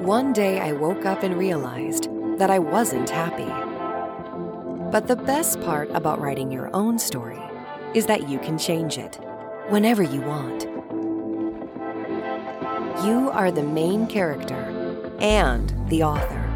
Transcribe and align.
One 0.00 0.32
day 0.32 0.58
I 0.60 0.72
woke 0.72 1.04
up 1.04 1.22
and 1.22 1.36
realized 1.36 2.08
that 2.38 2.50
I 2.50 2.58
wasn't 2.58 3.08
happy. 3.08 3.48
But 4.90 5.06
the 5.06 5.16
best 5.16 5.60
part 5.60 5.90
about 5.92 6.20
writing 6.20 6.50
your 6.50 6.74
own 6.74 6.98
story 6.98 7.40
is 7.94 8.06
that 8.06 8.28
you 8.28 8.38
can 8.38 8.58
change 8.58 8.98
it 8.98 9.18
whenever 9.68 10.02
you 10.02 10.20
want. 10.20 10.62
You 13.04 13.30
are 13.32 13.50
the 13.50 13.62
main 13.62 14.06
character 14.06 15.16
and 15.20 15.72
the 15.88 16.02
author. 16.02 16.46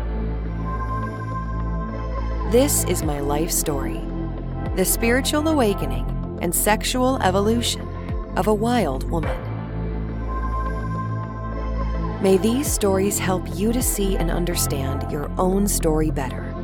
This 2.50 2.84
is 2.84 3.02
my 3.02 3.20
life 3.20 3.50
story 3.50 4.02
the 4.76 4.84
spiritual 4.84 5.46
awakening 5.46 6.38
and 6.42 6.52
sexual 6.52 7.22
evolution 7.22 7.88
of 8.36 8.48
a 8.48 8.54
wild 8.54 9.08
woman. 9.08 9.53
May 12.24 12.38
these 12.38 12.72
stories 12.72 13.18
help 13.18 13.42
you 13.54 13.70
to 13.70 13.82
see 13.82 14.16
and 14.16 14.30
understand 14.30 15.12
your 15.12 15.30
own 15.36 15.68
story 15.68 16.10
better, 16.10 16.54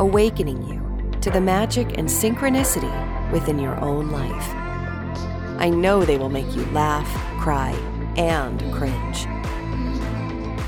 awakening 0.00 0.66
you 0.66 1.20
to 1.20 1.30
the 1.30 1.40
magic 1.40 1.96
and 1.96 2.08
synchronicity 2.08 2.90
within 3.30 3.60
your 3.60 3.78
own 3.80 4.10
life. 4.10 4.48
I 5.60 5.70
know 5.70 6.04
they 6.04 6.18
will 6.18 6.30
make 6.30 6.52
you 6.56 6.66
laugh, 6.72 7.06
cry, 7.40 7.70
and 8.16 8.58
cringe. 8.74 9.28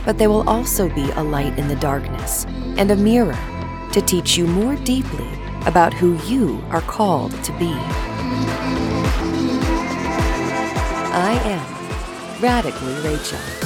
But 0.05 0.17
they 0.17 0.29
will 0.29 0.49
also 0.49 0.89
be 0.91 1.11
a 1.11 1.25
light 1.25 1.59
in 1.59 1.67
the 1.67 1.75
darkness 1.75 2.45
and 2.79 2.93
a 2.93 2.97
mirror 2.97 3.37
to 3.93 4.01
teach 4.01 4.37
you 4.37 4.47
more 4.47 4.77
deeply 4.77 5.29
about 5.67 5.93
who 5.93 6.23
you 6.25 6.63
are 6.71 6.83
called 6.83 7.33
to 7.43 7.51
be. 7.59 7.73
I 11.11 11.37
am 11.43 12.41
Radically 12.41 12.95
Rachael. 13.03 13.66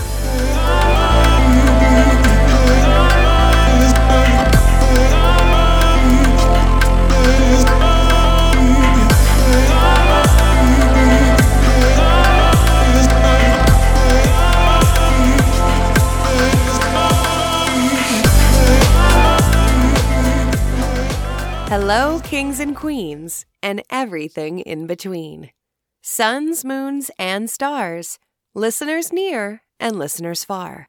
Hello, 21.71 22.21
kings 22.25 22.61
and 22.61 22.75
queens, 22.77 23.47
and 23.63 23.83
everything 23.91 24.59
in 24.59 24.87
between. 24.87 25.51
Suns, 26.03 26.65
moons, 26.65 27.11
and 27.19 27.49
stars, 27.49 28.19
listeners 28.55 29.13
near 29.13 29.63
and 29.81 29.99
listeners 29.99 30.45
far. 30.45 30.89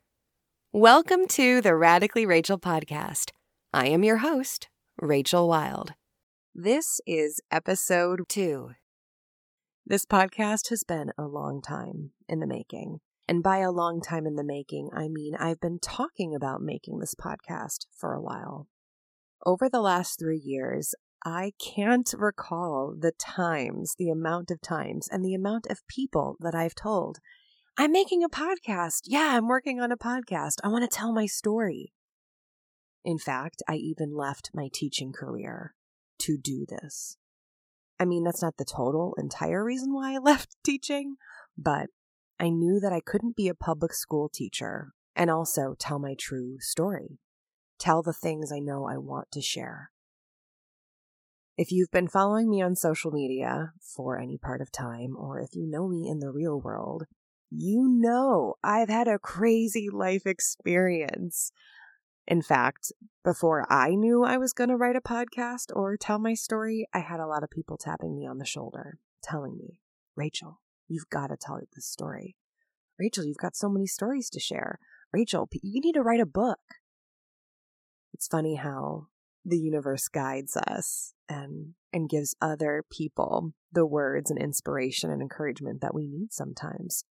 Welcome 0.74 1.26
to 1.30 1.62
the 1.62 1.76
Radically 1.76 2.26
Rachael 2.26 2.60
podcast. 2.60 3.32
I 3.74 3.88
am 3.88 4.04
your 4.04 4.18
host, 4.18 4.68
Rachael 5.00 5.48
Wild. 5.48 5.94
This 6.54 7.00
is 7.08 7.40
episode 7.50 8.20
two. 8.28 8.72
This 9.86 10.06
podcast 10.06 10.70
has 10.70 10.84
been 10.84 11.12
a 11.18 11.24
long 11.24 11.62
time 11.62 12.12
in 12.28 12.42
the 12.42 12.48
making. 12.48 13.00
And 13.30 13.42
by 13.42 13.60
a 13.60 13.72
long 13.72 14.02
time 14.02 14.28
in 14.28 14.36
the 14.36 14.44
making, 14.44 14.90
I 14.94 15.08
mean 15.08 15.36
I've 15.40 15.62
been 15.62 15.80
talking 15.80 16.36
about 16.36 16.62
making 16.62 17.00
this 17.00 17.16
podcast 17.16 17.86
for 17.98 18.14
a 18.14 18.22
while. 18.22 18.68
Over 19.46 19.70
the 19.70 19.82
last 19.82 20.20
three 20.20 20.42
years, 20.44 20.94
I 21.26 21.54
can't 21.60 22.14
recall 22.18 22.94
the 23.00 23.14
times, 23.14 23.96
the 23.98 24.10
amount 24.10 24.52
of 24.52 24.60
times, 24.60 25.08
and 25.10 25.24
the 25.24 25.34
amount 25.34 25.68
of 25.68 25.88
people 25.88 26.36
that 26.42 26.56
I've 26.56 26.76
told, 26.76 27.20
I'm 27.82 27.92
making 27.92 28.24
a 28.24 28.30
podcast. 28.30 29.06
Yeah, 29.06 29.32
I'm 29.36 29.48
working 29.48 29.80
on 29.82 29.92
a 29.92 29.98
podcast. 29.98 30.58
I 30.64 30.68
want 30.68 30.84
to 30.84 30.96
tell 30.96 31.12
my 31.12 31.26
story. 31.26 31.94
In 33.04 33.18
fact, 33.18 33.64
I 33.68 33.74
even 33.78 34.16
left 34.16 34.52
my 34.54 34.70
teaching 34.72 35.12
career 35.12 35.74
to 36.20 36.38
do 36.38 36.68
this. 36.70 37.18
I 38.00 38.06
mean, 38.06 38.24
that's 38.24 38.44
not 38.44 38.58
the 38.58 38.66
total, 38.66 39.16
entire 39.18 39.64
reason 39.64 39.96
why 39.96 40.14
I 40.14 40.18
left 40.24 40.58
teaching, 40.64 41.16
but 41.58 41.88
I 42.40 42.50
knew 42.50 42.80
that 42.80 42.94
I 42.94 43.00
couldn't 43.00 43.36
be 43.36 43.48
a 43.48 43.56
public 43.56 43.96
school 43.96 44.30
teacher 44.30 44.94
and 45.16 45.32
also 45.32 45.74
tell 45.80 45.98
my 45.98 46.14
true 46.14 46.58
story 46.60 47.18
tell 47.80 48.04
the 48.04 48.14
things 48.14 48.52
I 48.52 48.60
know 48.60 48.86
I 48.86 48.98
want 48.98 49.32
to 49.32 49.42
share. 49.42 49.90
If 51.58 51.72
you've 51.72 51.90
been 51.90 52.08
following 52.08 52.48
me 52.48 52.62
on 52.62 52.76
social 52.76 53.10
media 53.10 53.74
for 53.82 54.20
any 54.20 54.38
part 54.38 54.62
of 54.62 54.72
time, 54.72 55.16
or 55.18 55.40
if 55.40 55.56
you 55.56 55.66
know 55.66 55.88
me 55.88 56.08
in 56.08 56.20
the 56.20 56.30
real 56.30 56.62
world, 56.62 57.06
you 57.52 57.88
know 57.88 58.56
I've 58.64 58.90
had 58.90 59.08
a 59.08 59.20
crazy 59.20 59.90
life 59.92 60.26
experience. 60.26 61.52
In 62.28 62.42
fact, 62.42 62.92
before 63.24 63.72
I 63.72 63.90
knew 63.90 64.24
I 64.24 64.38
was 64.38 64.54
going 64.54 64.70
to 64.70 64.78
write 64.78 64.96
a 64.96 65.02
podcast 65.02 65.66
or 65.76 65.98
tell 65.98 66.20
my 66.20 66.34
story, 66.34 66.88
I 66.94 67.00
had 67.00 67.20
a 67.20 67.28
lot 67.28 67.44
of 67.44 67.50
people 67.50 67.78
tapping 67.78 68.16
me 68.16 68.26
on 68.26 68.38
the 68.38 68.46
shoulder, 68.46 68.98
telling 69.24 69.58
me, 69.58 69.82
Rachael, 70.16 70.62
you've 70.88 71.10
got 71.10 71.28
to 71.28 71.38
tell 71.38 71.60
this 71.76 71.86
story. 71.86 72.36
Rachael, 72.98 73.26
you've 73.26 73.38
got 73.38 73.56
so 73.56 73.68
many 73.68 73.88
stories 73.88 74.30
to 74.30 74.40
share. 74.40 74.80
Rachael, 75.12 75.50
you 75.62 75.82
need 75.82 75.94
to 75.94 76.02
write 76.02 76.22
a 76.22 76.26
book 76.26 76.60
it's 78.22 78.28
funny 78.28 78.54
how 78.54 79.08
the 79.44 79.58
universe 79.58 80.08
guides 80.08 80.56
us 80.56 81.14
and 81.28 81.74
and 81.92 82.08
gives 82.08 82.36
other 82.40 82.84
people 82.92 83.54
the 83.72 83.84
words 83.84 84.30
and 84.30 84.40
inspiration 84.40 85.10
and 85.10 85.24
encouragement 85.24 85.82
that 85.82 85.96
we 85.96 86.08
need 86.08 86.32
sometimes. 86.32 87.04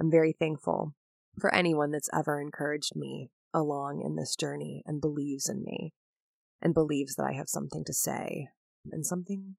I'm 0.00 0.10
very 0.10 0.32
thankful 0.32 0.94
for 1.38 1.54
anyone 1.54 1.90
that's 1.90 2.08
ever 2.14 2.40
encouraged 2.40 2.96
me 2.96 3.28
along 3.52 4.00
in 4.02 4.16
this 4.16 4.34
journey 4.34 4.82
and 4.86 4.98
believes 4.98 5.46
in 5.46 5.62
me 5.62 5.92
and 6.62 6.72
believes 6.72 7.16
that 7.16 7.26
I 7.26 7.32
have 7.34 7.50
something 7.50 7.84
to 7.84 7.92
say 7.92 8.48
and 8.90 9.04
something 9.04 9.56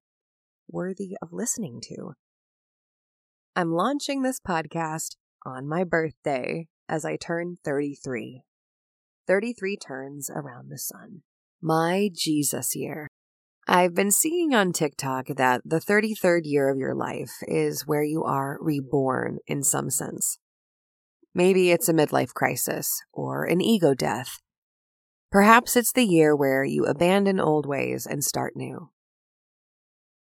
worthy 0.67 1.15
of 1.21 1.31
listening 1.31 1.79
to. 1.89 2.13
I'm 3.55 3.73
launching 3.73 4.23
this 4.23 4.39
podcast 4.39 5.15
on 5.45 5.67
my 5.67 5.83
birthday 5.83 6.67
as 6.89 7.05
I 7.05 7.17
turn 7.17 7.57
33. 7.63 8.41
33 9.27 9.77
turns 9.77 10.31
around 10.33 10.69
the 10.69 10.79
sun. 10.79 11.21
My 11.61 12.09
Jesus 12.11 12.75
year. 12.75 13.10
I've 13.67 13.93
been 13.93 14.11
seeing 14.11 14.53
on 14.53 14.73
TikTok 14.73 15.27
that 15.37 15.61
the 15.63 15.79
33rd 15.79 16.41
year 16.45 16.69
of 16.69 16.77
your 16.77 16.95
life 16.95 17.31
is 17.47 17.85
where 17.85 18.03
you 18.03 18.23
are 18.23 18.57
reborn 18.59 19.37
in 19.45 19.63
some 19.63 19.89
sense. 19.89 20.39
Maybe 21.33 21.71
it's 21.71 21.87
a 21.87 21.93
midlife 21.93 22.33
crisis 22.33 23.01
or 23.13 23.45
an 23.45 23.61
ego 23.61 23.93
death. 23.93 24.41
Perhaps 25.31 25.77
it's 25.77 25.93
the 25.93 26.03
year 26.03 26.35
where 26.35 26.63
you 26.63 26.85
abandon 26.85 27.39
old 27.39 27.65
ways 27.65 28.05
and 28.05 28.23
start 28.23 28.55
new. 28.55 28.89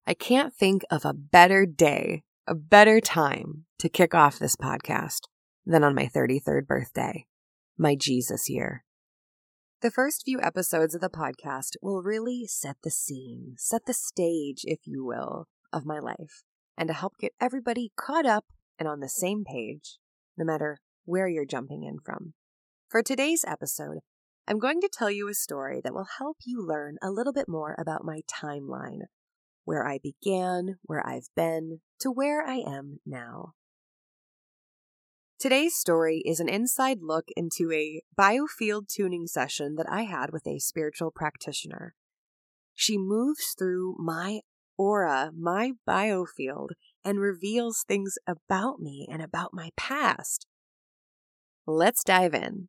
I 0.06 0.14
can't 0.14 0.54
think 0.54 0.84
of 0.92 1.06
a 1.06 1.14
better 1.14 1.66
day, 1.66 2.24
a 2.46 2.54
better 2.54 3.00
time 3.00 3.66
to 3.80 3.90
kick 3.90 4.14
off 4.14 4.38
this 4.38 4.56
podcast 4.56 5.22
than 5.66 5.84
on 5.84 5.96
my 5.96 6.10
33rd 6.14 6.68
birthday, 6.68 7.26
my 7.78 7.96
Jesus 7.96 8.50
year. 8.50 8.84
The 9.81 9.91
first 9.91 10.23
few 10.25 10.41
episodes 10.41 10.94
of 10.94 11.00
the 11.00 11.09
podcast 11.09 11.78
will 11.81 12.03
really 12.03 12.45
set 12.45 12.75
the 12.84 12.91
scene, 12.91 13.53
set 13.57 13.85
the 13.85 13.94
stage, 13.94 14.66
if 14.66 14.79
you 14.84 15.06
will, 15.06 15.47
of 15.72 15.85
my 15.85 16.00
life, 16.00 16.44
and 16.78 16.90
to 16.90 16.94
help 16.94 17.13
get 17.17 17.31
everybody 17.40 17.94
caught 17.95 18.25
up 18.25 18.44
and 18.78 18.90
on 18.90 19.00
the 19.00 19.07
same 19.07 19.45
page, 19.45 19.97
no 20.38 20.44
matter 20.44 20.79
where 21.06 21.29
you're 21.29 21.45
jumping 21.45 21.85
in 21.85 22.00
from. 22.03 22.34
For 22.90 23.01
today's 23.01 23.45
episode, 23.47 24.00
I'm 24.50 24.59
going 24.59 24.81
to 24.81 24.90
tell 24.91 25.09
you 25.09 25.29
a 25.29 25.34
story 25.34 25.79
that 25.81 25.94
will 25.94 26.07
help 26.17 26.40
you 26.44 26.61
learn 26.61 26.97
a 27.01 27.09
little 27.09 27.31
bit 27.31 27.47
more 27.47 27.78
about 27.79 28.03
my 28.03 28.19
timeline, 28.29 29.03
where 29.63 29.88
I 29.88 29.97
began, 30.03 30.75
where 30.81 31.07
I've 31.07 31.29
been, 31.38 31.79
to 32.01 32.11
where 32.11 32.46
I 32.46 32.56
am 32.56 33.00
now. 33.06 33.53
Today's 35.40 35.78
story 35.78 36.22
is 36.26 36.42
an 36.42 36.50
inside 36.50 36.97
look 37.02 37.30
into 37.38 37.72
a 37.72 38.02
biofield 38.20 38.90
tuning 38.90 39.26
session 39.26 39.76
that 39.76 39.90
I 39.90 40.02
had 40.02 40.34
with 40.34 40.46
a 40.46 40.59
spiritual 40.59 41.12
practitioner. 41.12 41.96
She 42.76 42.97
moves 42.97 43.56
through 43.58 43.96
my 43.97 44.41
aura, 44.78 45.32
my 45.34 45.76
biofield, 45.88 46.72
and 47.06 47.22
reveals 47.22 47.86
things 47.88 48.18
about 48.28 48.82
me 48.82 49.08
and 49.09 49.22
about 49.22 49.53
my 49.53 49.70
past. 49.78 50.46
Let's 51.66 52.03
dive 52.03 52.34
in. 52.34 52.68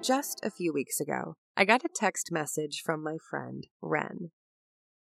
Just 0.00 0.38
a 0.44 0.50
few 0.50 0.72
weeks 0.72 1.00
ago, 1.00 1.34
I 1.56 1.64
got 1.64 1.84
a 1.84 1.88
text 1.92 2.30
message 2.30 2.82
from 2.84 3.02
my 3.02 3.16
friend, 3.28 3.66
Ren, 3.80 4.30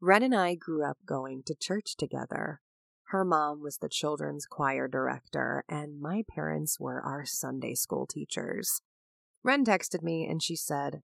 Ren 0.04 0.24
and 0.24 0.34
I 0.34 0.56
grew 0.56 0.84
up 0.84 0.98
going 1.06 1.44
to 1.46 1.54
church 1.54 1.94
together. 1.96 2.60
Her 3.10 3.24
mom 3.24 3.62
was 3.62 3.78
the 3.78 3.88
children's 3.88 4.46
choir 4.46 4.88
director, 4.88 5.62
and 5.68 6.00
my 6.00 6.24
parents 6.28 6.80
were 6.80 7.00
our 7.00 7.24
Sunday 7.24 7.76
school 7.76 8.08
teachers. 8.08 8.82
Ren 9.44 9.64
texted 9.64 10.02
me 10.02 10.26
and 10.28 10.42
she 10.42 10.56
said, 10.56 11.02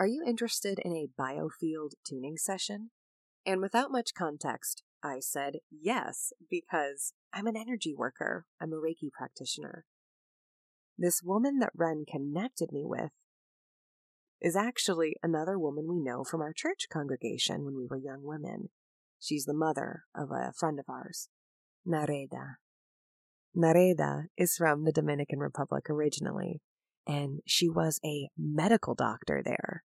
Are 0.00 0.06
you 0.08 0.24
interested 0.26 0.80
in 0.80 0.96
a 0.96 1.06
biofield 1.16 1.90
tuning 2.04 2.36
session? 2.36 2.90
And 3.46 3.60
without 3.60 3.92
much 3.92 4.14
context, 4.14 4.82
I 5.00 5.20
said 5.20 5.58
yes, 5.70 6.32
because 6.50 7.12
I'm 7.32 7.46
an 7.46 7.56
energy 7.56 7.94
worker. 7.96 8.46
I'm 8.60 8.72
a 8.72 8.80
Reiki 8.80 9.12
practitioner. 9.16 9.84
This 10.98 11.22
woman 11.22 11.60
that 11.60 11.70
Ren 11.76 12.04
connected 12.04 12.72
me 12.72 12.82
with 12.84 13.12
is 14.40 14.56
actually 14.56 15.16
another 15.22 15.58
woman 15.58 15.86
we 15.88 16.00
know 16.00 16.24
from 16.24 16.40
our 16.40 16.52
church 16.52 16.86
congregation 16.90 17.64
when 17.64 17.76
we 17.76 17.86
were 17.86 17.96
young 17.96 18.22
women. 18.22 18.70
She's 19.18 19.44
the 19.44 19.54
mother 19.54 20.04
of 20.14 20.30
a 20.30 20.52
friend 20.58 20.78
of 20.78 20.86
ours, 20.88 21.28
Nereyda. 21.86 22.56
Nereyda 23.56 24.26
is 24.36 24.56
from 24.56 24.84
the 24.84 24.92
Dominican 24.92 25.40
Republic 25.40 25.90
originally, 25.90 26.62
and 27.06 27.40
she 27.46 27.68
was 27.68 28.00
a 28.04 28.28
medical 28.38 28.94
doctor 28.94 29.42
there. 29.44 29.84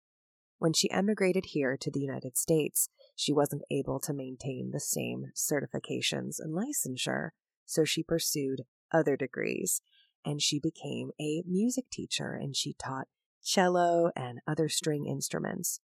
When 0.57 0.71
she 0.71 0.89
emigrated 0.89 1.47
here 1.47 1.75
to 1.81 1.91
the 1.91 1.99
United 1.99 2.37
States, 2.37 2.89
she 3.15 3.33
wasn't 3.33 3.63
able 3.69 3.99
to 4.01 4.13
maintain 4.13 4.71
the 4.71 4.79
same 4.79 5.31
certifications 5.35 6.35
and 6.39 6.55
licensure, 6.55 7.31
so 7.65 7.83
she 7.83 8.03
pursued 8.03 8.61
other 8.91 9.17
degrees 9.17 9.81
and 10.23 10.41
she 10.41 10.59
became 10.59 11.11
a 11.19 11.43
music 11.45 11.85
teacher 11.91 12.33
and 12.33 12.55
she 12.55 12.73
taught 12.73 13.07
cello 13.45 14.11
and 14.15 14.39
other 14.47 14.67
string 14.67 15.05
instruments. 15.05 15.79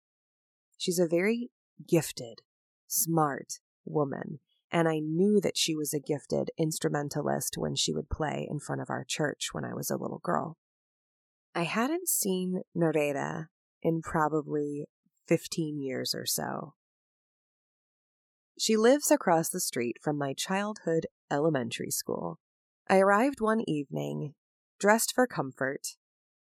She's 0.77 0.97
a 0.97 1.07
very 1.07 1.51
gifted, 1.87 2.39
smart 2.87 3.59
woman, 3.85 4.39
and 4.71 4.87
I 4.87 4.99
knew 4.99 5.39
that 5.41 5.57
she 5.57 5.75
was 5.75 5.93
a 5.93 5.99
gifted 5.99 6.51
instrumentalist 6.57 7.57
when 7.57 7.75
she 7.75 7.93
would 7.93 8.09
play 8.09 8.47
in 8.49 8.59
front 8.59 8.81
of 8.81 8.89
our 8.89 9.03
church 9.03 9.49
when 9.51 9.65
I 9.65 9.73
was 9.73 9.91
a 9.91 9.97
little 9.97 10.21
girl. 10.23 10.57
I 11.53 11.63
hadn't 11.63 12.07
seen 12.07 12.61
Nereyda 12.75 13.47
in 13.81 14.01
probably 14.01 14.85
15 15.27 15.79
years 15.81 16.15
or 16.15 16.25
so. 16.25 16.73
She 18.57 18.77
lives 18.77 19.09
across 19.09 19.49
the 19.49 19.59
street 19.59 19.97
from 20.01 20.17
my 20.17 20.33
childhood 20.33 21.07
elementary 21.31 21.91
school. 21.91 22.39
I 22.89 22.97
arrived 22.99 23.39
one 23.39 23.61
evening, 23.67 24.33
dressed 24.79 25.13
for 25.13 25.27
comfort, 25.27 25.95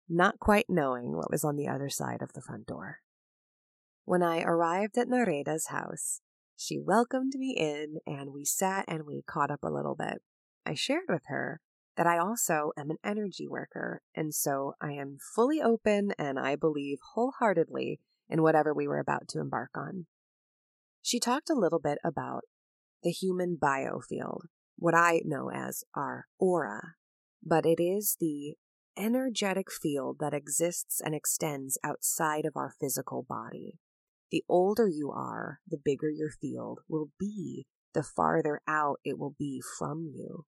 not 0.09 0.39
quite 0.39 0.67
knowing 0.69 1.17
what 1.17 1.31
was 1.31 1.45
on 1.45 1.57
the 1.57 1.69
other 1.69 1.89
side 1.89 2.23
of 2.23 2.33
the 2.33 2.41
front 2.41 2.67
door. 2.67 3.01
When 4.05 4.23
I 4.23 4.43
arrived 4.43 4.97
at 4.99 5.09
Nereyda's 5.09 5.67
house, 5.67 6.21
she 6.57 6.79
welcomed 6.79 7.33
me 7.37 7.55
in 7.59 7.99
and 8.07 8.33
we 8.33 8.45
sat 8.45 8.85
and 8.89 9.05
we 9.05 9.23
caught 9.27 9.51
up 9.51 9.63
a 9.63 9.71
little 9.71 9.97
bit. 9.97 10.23
I 10.65 10.75
shared 10.75 11.07
with 11.09 11.23
her 11.27 11.61
that 11.97 12.07
I 12.07 12.19
also 12.19 12.73
am 12.77 12.91
an 12.91 12.99
energy 13.03 13.49
worker, 13.49 14.03
and 14.15 14.35
so 14.35 14.75
I 14.81 14.93
am 14.93 15.19
fully 15.35 15.61
open 15.61 16.13
and 16.19 16.39
I 16.39 16.55
believe 16.57 16.99
wholeheartedly 17.15 18.01
in 18.29 18.43
whatever 18.43 18.75
we 18.75 18.87
were 18.87 18.99
about 18.99 19.29
to 19.29 19.41
embark 19.41 19.71
on. 19.75 20.07
She 21.03 21.19
talked 21.21 21.51
a 21.51 21.55
little 21.55 21.79
bit 21.79 21.99
about 22.05 22.43
the 23.03 23.11
human 23.11 23.57
biofield, 23.61 24.41
what 24.77 24.95
I 24.95 25.21
know 25.25 25.51
as 25.51 25.85
our 25.95 26.27
aura, 26.39 26.95
but 27.43 27.65
it 27.65 27.81
is 27.81 28.17
the 28.21 28.57
energetic 28.97 29.71
field 29.71 30.19
that 30.21 30.35
exists 30.35 31.01
and 31.01 31.15
extends 31.15 31.79
outside 31.85 32.45
of 32.45 32.57
our 32.57 32.73
physical 32.81 33.25
body. 33.29 33.79
The 34.31 34.45
older 34.49 34.89
you 34.89 35.11
are, 35.11 35.61
the 35.69 35.79
bigger 35.83 36.11
your 36.11 36.31
field 36.31 36.81
will 36.89 37.11
be, 37.19 37.67
the 37.95 38.03
farther 38.03 38.61
out 38.67 39.01
it 39.05 39.19
will 39.19 39.35
be 39.39 39.63
from 39.79 40.11
you. 40.15 40.45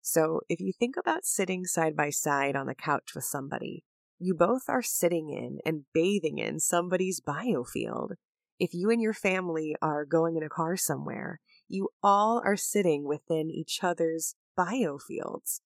So 0.00 0.40
if 0.48 0.60
you 0.60 0.72
think 0.72 0.96
about 0.96 1.24
sitting 1.24 1.64
side 1.64 1.96
by 1.96 2.10
side 2.10 2.56
on 2.56 2.66
the 2.66 2.74
couch 2.74 3.10
with 3.14 3.24
somebody, 3.24 3.84
you 4.18 4.34
both 4.34 4.62
are 4.68 4.82
sitting 4.82 5.30
in 5.30 5.58
and 5.64 5.84
bathing 5.92 6.38
in 6.38 6.60
somebody's 6.60 7.20
biofield. 7.20 8.12
If 8.58 8.74
you 8.74 8.90
and 8.90 9.00
your 9.00 9.14
family 9.14 9.74
are 9.80 10.04
going 10.04 10.36
in 10.36 10.42
a 10.42 10.48
car 10.48 10.76
somewhere, 10.76 11.40
you 11.68 11.88
all 12.02 12.42
are 12.44 12.56
sitting 12.56 13.04
within 13.04 13.50
each 13.50 13.80
other's 13.82 14.34
biofields. 14.58 15.60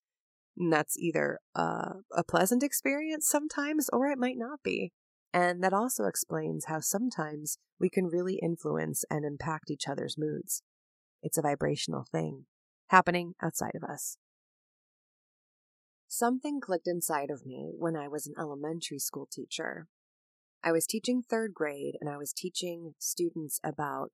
And 0.56 0.72
that's 0.72 0.98
either 0.98 1.40
a, 1.54 1.94
a 2.16 2.24
pleasant 2.26 2.62
experience 2.62 3.28
sometimes 3.28 3.88
or 3.92 4.08
it 4.08 4.18
might 4.18 4.38
not 4.38 4.60
be. 4.62 4.92
And 5.32 5.64
that 5.64 5.72
also 5.72 6.04
explains 6.04 6.66
how 6.66 6.78
sometimes 6.78 7.58
we 7.80 7.90
can 7.90 8.06
really 8.06 8.38
influence 8.40 9.04
and 9.10 9.24
impact 9.24 9.70
each 9.70 9.88
other's 9.88 10.16
moods. 10.16 10.62
It's 11.22 11.38
a 11.38 11.42
vibrational 11.42 12.06
thing 12.10 12.44
happening 12.88 13.34
outside 13.42 13.72
of 13.74 13.82
us. 13.82 14.16
Something 16.06 16.60
clicked 16.60 16.86
inside 16.86 17.30
of 17.30 17.44
me 17.44 17.72
when 17.76 17.96
I 17.96 18.06
was 18.06 18.28
an 18.28 18.34
elementary 18.38 19.00
school 19.00 19.26
teacher. 19.30 19.88
I 20.62 20.70
was 20.70 20.86
teaching 20.86 21.22
third 21.22 21.52
grade 21.52 21.96
and 22.00 22.08
I 22.08 22.16
was 22.16 22.32
teaching 22.32 22.94
students 23.00 23.58
about 23.64 24.12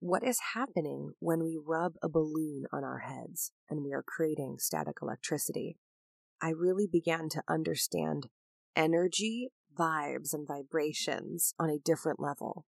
what 0.00 0.22
is 0.22 0.38
happening 0.54 1.12
when 1.18 1.42
we 1.42 1.58
rub 1.62 1.94
a 2.02 2.08
balloon 2.08 2.64
on 2.72 2.84
our 2.84 3.00
heads 3.00 3.52
and 3.70 3.82
we 3.82 3.92
are 3.92 4.04
creating 4.06 4.56
static 4.58 4.96
electricity. 5.00 5.76
I 6.42 6.50
really 6.50 6.86
began 6.90 7.28
to 7.30 7.42
understand 7.48 8.28
energy, 8.76 9.50
vibes, 9.78 10.32
and 10.32 10.46
vibrations 10.46 11.54
on 11.58 11.70
a 11.70 11.78
different 11.78 12.20
level. 12.20 12.66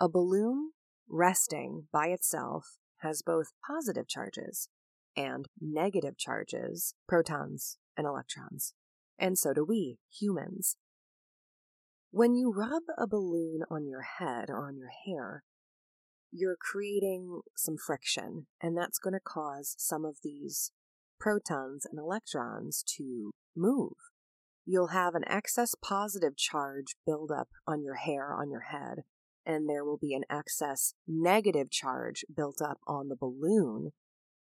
A 0.00 0.08
balloon 0.08 0.70
resting 1.08 1.86
by 1.92 2.06
itself 2.06 2.78
has 2.98 3.22
both 3.22 3.52
positive 3.66 4.08
charges 4.08 4.68
and 5.16 5.46
negative 5.60 6.16
charges, 6.16 6.94
protons 7.08 7.76
and 7.96 8.06
electrons. 8.06 8.74
And 9.18 9.36
so 9.36 9.52
do 9.52 9.64
we, 9.64 9.98
humans. 10.10 10.76
When 12.10 12.34
you 12.34 12.52
rub 12.52 12.82
a 12.96 13.06
balloon 13.06 13.60
on 13.70 13.86
your 13.86 14.02
head 14.02 14.48
or 14.48 14.66
on 14.66 14.76
your 14.76 14.90
hair, 15.06 15.44
you're 16.32 16.56
creating 16.60 17.40
some 17.56 17.76
friction, 17.76 18.46
and 18.62 18.76
that's 18.76 18.98
going 18.98 19.14
to 19.14 19.20
cause 19.20 19.74
some 19.78 20.04
of 20.04 20.18
these 20.22 20.72
protons 21.18 21.84
and 21.84 21.98
electrons 21.98 22.84
to 22.96 23.32
move. 23.56 23.94
You'll 24.64 24.88
have 24.88 25.14
an 25.14 25.24
excess 25.26 25.74
positive 25.74 26.36
charge 26.36 26.96
build 27.06 27.30
up 27.30 27.48
on 27.66 27.82
your 27.82 27.96
hair 27.96 28.32
on 28.32 28.50
your 28.50 28.66
head, 28.70 29.00
and 29.44 29.68
there 29.68 29.84
will 29.84 29.98
be 29.98 30.14
an 30.14 30.24
excess 30.30 30.94
negative 31.06 31.70
charge 31.70 32.24
built 32.34 32.60
up 32.62 32.78
on 32.86 33.08
the 33.08 33.16
balloon 33.16 33.90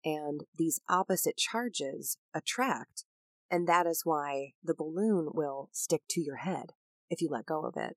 and 0.04 0.44
these 0.56 0.80
opposite 0.88 1.36
charges 1.36 2.18
attract, 2.34 3.04
and 3.50 3.66
that 3.68 3.86
is 3.86 4.02
why 4.04 4.52
the 4.62 4.74
balloon 4.74 5.28
will 5.32 5.68
stick 5.72 6.02
to 6.10 6.20
your 6.20 6.36
head 6.36 6.72
if 7.08 7.20
you 7.20 7.28
let 7.30 7.46
go 7.46 7.64
of 7.64 7.74
it. 7.76 7.96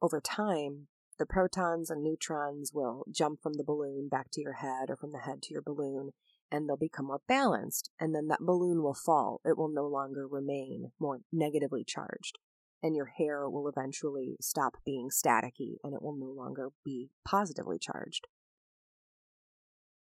Over 0.00 0.20
time, 0.20 0.88
the 1.22 1.26
protons 1.26 1.88
and 1.88 2.02
neutrons 2.02 2.72
will 2.74 3.04
jump 3.08 3.40
from 3.40 3.52
the 3.52 3.62
balloon 3.62 4.08
back 4.08 4.28
to 4.32 4.40
your 4.40 4.54
head 4.54 4.90
or 4.90 4.96
from 4.96 5.12
the 5.12 5.20
head 5.20 5.40
to 5.40 5.52
your 5.54 5.62
balloon, 5.62 6.10
and 6.50 6.68
they'll 6.68 6.76
become 6.76 7.06
more 7.06 7.20
balanced, 7.28 7.90
and 8.00 8.12
then 8.12 8.26
that 8.26 8.40
balloon 8.40 8.82
will 8.82 8.92
fall. 8.92 9.40
It 9.44 9.56
will 9.56 9.68
no 9.68 9.86
longer 9.86 10.26
remain 10.26 10.90
more 10.98 11.20
negatively 11.30 11.84
charged, 11.84 12.40
and 12.82 12.96
your 12.96 13.06
hair 13.06 13.48
will 13.48 13.68
eventually 13.68 14.34
stop 14.40 14.78
being 14.84 15.10
staticky 15.10 15.76
and 15.84 15.94
it 15.94 16.02
will 16.02 16.16
no 16.16 16.26
longer 16.26 16.70
be 16.84 17.10
positively 17.24 17.78
charged 17.78 18.26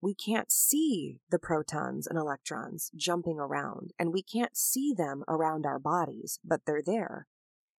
we 0.02 0.14
can't 0.14 0.50
see 0.50 1.20
the 1.30 1.38
protons 1.38 2.08
and 2.08 2.18
electrons 2.18 2.90
jumping 2.96 3.38
around, 3.38 3.92
and 4.00 4.12
we 4.12 4.20
can't 4.20 4.56
see 4.56 4.92
them 4.92 5.22
around 5.28 5.64
our 5.64 5.78
bodies, 5.78 6.40
but 6.44 6.62
they're 6.66 6.82
there. 6.84 7.28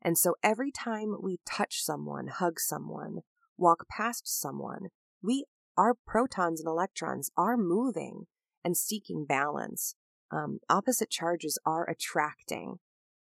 And 0.03 0.17
so 0.17 0.35
every 0.43 0.71
time 0.71 1.15
we 1.21 1.39
touch 1.45 1.81
someone, 1.81 2.27
hug 2.27 2.59
someone, 2.59 3.21
walk 3.57 3.87
past 3.89 4.27
someone, 4.27 4.89
we 5.21 5.45
our 5.77 5.95
protons 6.05 6.59
and 6.59 6.67
electrons 6.67 7.31
are 7.35 7.57
moving 7.57 8.27
and 8.63 8.77
seeking 8.77 9.25
balance. 9.25 9.95
Um, 10.29 10.59
opposite 10.69 11.09
charges 11.09 11.57
are 11.65 11.89
attracting. 11.89 12.77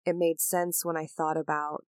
It 0.06 0.16
made 0.18 0.42
sense 0.42 0.84
when 0.84 0.98
I 0.98 1.06
thought 1.06 1.38
about 1.38 1.86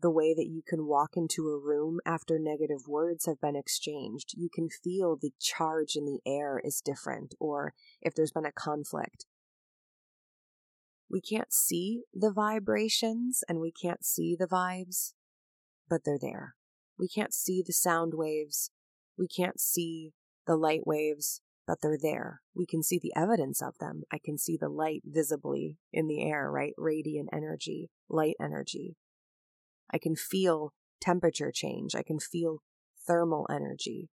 the 0.00 0.10
way 0.10 0.32
that 0.32 0.46
you 0.46 0.62
can 0.66 0.86
walk 0.86 1.10
into 1.16 1.48
a 1.48 1.58
room 1.58 1.98
after 2.06 2.38
negative 2.38 2.86
words 2.86 3.26
have 3.26 3.40
been 3.40 3.56
exchanged. 3.56 4.34
You 4.36 4.48
can 4.52 4.68
feel 4.70 5.16
the 5.16 5.32
charge 5.40 5.96
in 5.96 6.04
the 6.04 6.20
air 6.24 6.60
is 6.62 6.80
different, 6.82 7.34
or 7.40 7.74
if 8.00 8.14
there's 8.14 8.32
been 8.32 8.46
a 8.46 8.52
conflict. 8.52 9.26
We 11.10 11.20
can't 11.20 11.52
see 11.52 12.02
the 12.12 12.32
vibrations 12.32 13.42
and 13.48 13.60
we 13.60 13.72
can't 13.72 14.04
see 14.04 14.36
the 14.38 14.46
vibes, 14.46 15.12
but 15.88 16.02
they're 16.04 16.18
there. 16.20 16.54
We 16.98 17.08
can't 17.08 17.32
see 17.32 17.62
the 17.66 17.72
sound 17.72 18.12
waves. 18.14 18.70
We 19.16 19.28
can't 19.28 19.58
see 19.58 20.12
the 20.46 20.56
light 20.56 20.86
waves, 20.86 21.40
but 21.66 21.78
they're 21.80 21.98
there. 22.00 22.40
We 22.54 22.66
can 22.66 22.82
see 22.82 22.98
the 22.98 23.12
evidence 23.16 23.62
of 23.62 23.78
them. 23.78 24.02
I 24.12 24.18
can 24.22 24.36
see 24.38 24.56
the 24.56 24.68
light 24.68 25.02
visibly 25.04 25.78
in 25.92 26.08
the 26.08 26.22
air, 26.22 26.50
right? 26.50 26.72
Radiant 26.76 27.30
energy, 27.32 27.90
light 28.08 28.36
energy. 28.40 28.96
I 29.90 29.98
can 29.98 30.16
feel 30.16 30.72
temperature 31.00 31.52
change. 31.54 31.94
I 31.94 32.02
can 32.02 32.18
feel 32.18 32.58
thermal 33.06 33.46
energy. 33.50 34.10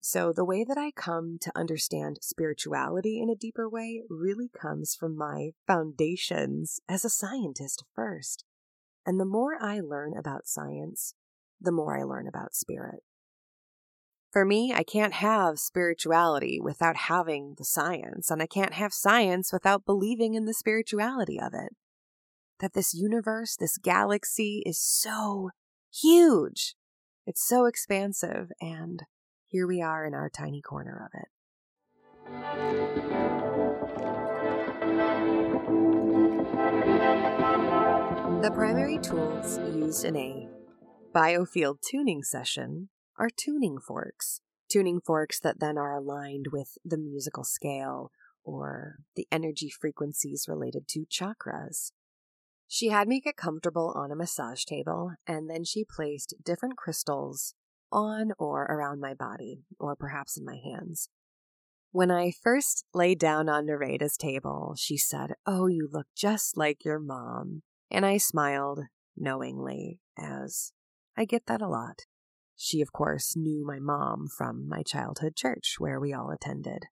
So, 0.00 0.32
the 0.32 0.44
way 0.44 0.64
that 0.64 0.78
I 0.78 0.92
come 0.92 1.38
to 1.40 1.52
understand 1.56 2.18
spirituality 2.22 3.20
in 3.20 3.28
a 3.28 3.34
deeper 3.34 3.68
way 3.68 4.02
really 4.08 4.48
comes 4.48 4.94
from 4.94 5.16
my 5.16 5.50
foundations 5.66 6.80
as 6.88 7.04
a 7.04 7.10
scientist 7.10 7.84
first. 7.94 8.44
And 9.04 9.18
the 9.18 9.24
more 9.24 9.56
I 9.60 9.80
learn 9.80 10.14
about 10.16 10.46
science, 10.46 11.14
the 11.60 11.72
more 11.72 11.98
I 11.98 12.04
learn 12.04 12.28
about 12.28 12.54
spirit. 12.54 13.02
For 14.30 14.44
me, 14.44 14.72
I 14.74 14.82
can't 14.82 15.14
have 15.14 15.58
spirituality 15.58 16.60
without 16.60 16.96
having 16.96 17.54
the 17.56 17.64
science, 17.64 18.30
and 18.30 18.42
I 18.42 18.46
can't 18.46 18.74
have 18.74 18.92
science 18.92 19.52
without 19.52 19.86
believing 19.86 20.34
in 20.34 20.44
the 20.44 20.54
spirituality 20.54 21.40
of 21.40 21.54
it. 21.54 21.74
That 22.60 22.74
this 22.74 22.92
universe, 22.92 23.56
this 23.56 23.78
galaxy 23.78 24.62
is 24.66 24.78
so 24.78 25.50
huge. 25.92 26.74
It's 27.26 27.46
so 27.46 27.64
expansive, 27.64 28.50
and 28.60 29.04
here 29.48 29.66
we 29.66 29.80
are 29.80 30.04
in 30.04 30.14
our 30.14 30.28
tiny 30.28 30.60
corner 30.60 31.06
of 31.06 31.18
it. 31.18 31.28
The 38.42 38.50
primary 38.50 38.98
tools 38.98 39.58
used 39.74 40.04
in 40.04 40.16
a 40.16 40.48
biofield 41.14 41.80
tuning 41.80 42.22
session 42.22 42.90
are 43.18 43.30
tuning 43.30 43.78
forks. 43.78 44.40
Tuning 44.70 45.00
forks 45.00 45.40
that 45.40 45.60
then 45.60 45.78
are 45.78 45.96
aligned 45.96 46.48
with 46.52 46.76
the 46.84 46.98
musical 46.98 47.42
scale 47.42 48.12
or 48.44 48.96
the 49.16 49.26
energy 49.32 49.70
frequencies 49.70 50.44
related 50.46 50.86
to 50.88 51.06
chakras. 51.10 51.92
She 52.66 52.90
had 52.90 53.08
me 53.08 53.20
get 53.20 53.36
comfortable 53.38 53.94
on 53.96 54.12
a 54.12 54.16
massage 54.16 54.64
table, 54.64 55.12
and 55.26 55.48
then 55.48 55.64
she 55.64 55.84
placed 55.84 56.34
different 56.44 56.76
crystals 56.76 57.54
on 57.90 58.32
or 58.38 58.64
around 58.64 59.00
my 59.00 59.14
body, 59.14 59.62
or 59.78 59.96
perhaps 59.96 60.36
in 60.36 60.44
my 60.44 60.56
hands. 60.62 61.08
When 61.90 62.10
I 62.10 62.30
first 62.30 62.84
lay 62.92 63.14
down 63.14 63.48
on 63.48 63.66
Nereyda's 63.66 64.16
table, 64.16 64.74
she 64.76 64.96
said, 64.96 65.32
Oh, 65.46 65.66
you 65.66 65.88
look 65.90 66.06
just 66.14 66.56
like 66.56 66.84
your 66.84 66.98
mom. 66.98 67.62
And 67.90 68.04
I 68.04 68.18
smiled 68.18 68.80
knowingly, 69.16 70.00
as 70.18 70.72
I 71.16 71.24
get 71.24 71.46
that 71.46 71.62
a 71.62 71.68
lot. 71.68 72.02
She, 72.56 72.80
of 72.82 72.92
course, 72.92 73.36
knew 73.36 73.64
my 73.64 73.78
mom 73.78 74.26
from 74.28 74.68
my 74.68 74.82
childhood 74.82 75.36
church 75.36 75.76
where 75.78 75.98
we 75.98 76.12
all 76.12 76.30
attended. 76.30 76.84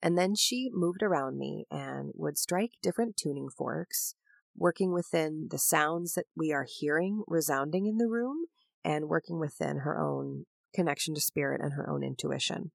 And 0.00 0.16
then 0.16 0.34
she 0.34 0.70
moved 0.72 1.02
around 1.02 1.38
me 1.38 1.66
and 1.70 2.12
would 2.14 2.38
strike 2.38 2.72
different 2.82 3.16
tuning 3.16 3.48
forks, 3.48 4.14
working 4.56 4.92
within 4.92 5.48
the 5.50 5.58
sounds 5.58 6.14
that 6.14 6.26
we 6.36 6.52
are 6.52 6.66
hearing 6.68 7.24
resounding 7.26 7.86
in 7.86 7.96
the 7.96 8.06
room 8.06 8.44
and 8.88 9.06
working 9.06 9.38
within 9.38 9.80
her 9.80 9.98
own 9.98 10.46
connection 10.74 11.14
to 11.14 11.20
spirit 11.20 11.60
and 11.62 11.74
her 11.74 11.88
own 11.90 12.02
intuition. 12.02 12.72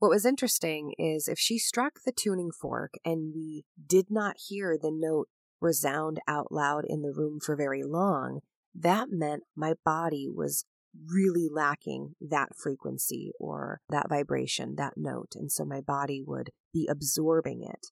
What 0.00 0.10
was 0.10 0.26
interesting 0.26 0.92
is 0.98 1.28
if 1.28 1.38
she 1.38 1.56
struck 1.56 2.00
the 2.04 2.12
tuning 2.12 2.50
fork 2.50 2.94
and 3.04 3.32
we 3.34 3.64
did 3.86 4.06
not 4.10 4.36
hear 4.48 4.76
the 4.76 4.90
note 4.92 5.28
resound 5.60 6.18
out 6.26 6.50
loud 6.50 6.84
in 6.86 7.00
the 7.00 7.12
room 7.12 7.38
for 7.40 7.56
very 7.56 7.84
long, 7.84 8.40
that 8.74 9.06
meant 9.10 9.44
my 9.54 9.74
body 9.84 10.28
was 10.28 10.64
really 11.06 11.48
lacking 11.50 12.14
that 12.20 12.48
frequency 12.56 13.32
or 13.38 13.80
that 13.88 14.08
vibration, 14.08 14.74
that 14.76 14.94
note. 14.96 15.34
And 15.36 15.50
so 15.50 15.64
my 15.64 15.80
body 15.80 16.22
would 16.26 16.50
be 16.74 16.88
absorbing 16.90 17.62
it. 17.62 17.86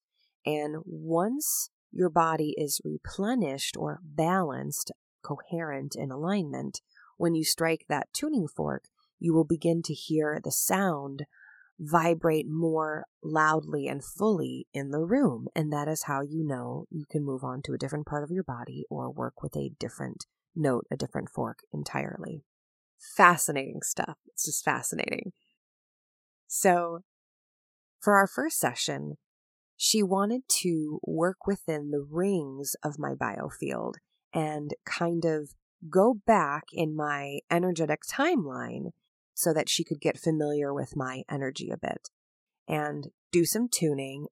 And 0.45 0.83
once 0.85 1.71
your 1.93 2.11
body 2.11 2.55
is 2.59 2.81
replenished 2.85 3.77
or 3.79 4.01
balanced, 4.03 4.91
coherent, 5.25 5.97
in 5.97 6.11
alignment, 6.11 6.81
when 7.17 7.35
you 7.35 7.45
strike 7.45 7.87
that 7.89 8.13
tuning 8.13 8.47
fork, 8.47 8.85
you 9.19 9.33
will 9.33 9.45
begin 9.45 9.83
to 9.83 9.95
hear 9.95 10.41
the 10.43 10.53
sound 10.53 11.27
vibrate 11.79 12.47
more 12.49 13.07
loudly 13.23 13.89
and 13.89 14.05
fully 14.05 14.67
in 14.73 14.91
the 14.91 15.01
room. 15.01 15.49
And 15.57 15.73
that 15.73 15.89
is 15.89 16.05
how 16.05 16.21
you 16.23 16.47
know 16.47 16.87
you 16.91 17.05
can 17.11 17.25
move 17.25 17.43
on 17.43 17.63
to 17.63 17.73
a 17.73 17.79
different 17.79 18.07
part 18.07 18.23
of 18.23 18.31
your 18.31 18.45
body 18.45 18.85
or 18.89 19.11
work 19.11 19.43
with 19.43 19.57
a 19.57 19.73
different 19.79 20.27
note 20.55 20.87
a 20.91 20.97
different 20.97 21.31
fork 21.31 21.59
entirely. 21.73 22.45
Fascinating 23.17 23.83
stuff. 23.83 24.17
It's 24.27 24.47
just 24.47 24.65
fascinating. 24.65 25.33
So, 26.47 27.01
for 28.01 28.15
our 28.15 28.29
first 28.29 28.59
session, 28.59 29.15
she 29.77 30.03
wanted 30.03 30.43
to 30.61 31.01
work 31.03 31.47
within 31.47 31.91
the 31.91 32.07
rings 32.09 32.77
of 32.85 32.99
my 32.99 33.15
biofield 33.15 33.95
and 34.35 34.75
kind 34.85 35.25
of 35.25 35.55
go 35.89 36.15
back 36.27 36.65
in 36.73 36.95
my 36.95 37.39
energetic 37.51 38.01
timeline 38.11 38.91
so 39.33 39.53
that 39.53 39.69
she 39.69 39.85
could 39.85 40.01
get 40.01 40.19
familiar 40.19 40.75
with 40.75 40.97
my 40.97 41.23
energy 41.31 41.71
a 41.71 41.77
bit 41.77 42.09
and 42.69 43.09
do 43.33 43.45
some 43.45 43.69
tuning. 43.69 44.27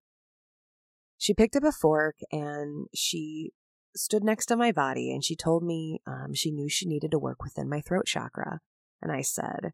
She 1.18 1.34
picked 1.34 1.56
up 1.56 1.64
a 1.64 1.72
fork 1.72 2.16
and 2.30 2.86
she 2.94 3.52
stood 3.94 4.24
next 4.24 4.46
to 4.46 4.56
my 4.56 4.72
body 4.72 5.12
and 5.12 5.24
she 5.24 5.36
told 5.36 5.62
me 5.62 6.00
um, 6.06 6.34
she 6.34 6.50
knew 6.50 6.68
she 6.68 6.88
needed 6.88 7.10
to 7.10 7.18
work 7.18 7.42
within 7.42 7.68
my 7.68 7.80
throat 7.80 8.06
chakra. 8.06 8.60
And 9.00 9.12
I 9.12 9.22
said, 9.22 9.72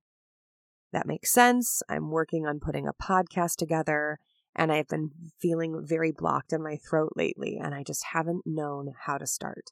That 0.92 1.06
makes 1.06 1.32
sense. 1.32 1.82
I'm 1.88 2.10
working 2.10 2.46
on 2.46 2.60
putting 2.60 2.86
a 2.86 2.92
podcast 2.92 3.56
together 3.56 4.18
and 4.54 4.72
I've 4.72 4.88
been 4.88 5.10
feeling 5.40 5.84
very 5.86 6.10
blocked 6.10 6.52
in 6.52 6.62
my 6.62 6.76
throat 6.76 7.12
lately 7.16 7.58
and 7.62 7.74
I 7.74 7.82
just 7.82 8.06
haven't 8.12 8.42
known 8.44 8.94
how 9.04 9.18
to 9.18 9.26
start. 9.26 9.70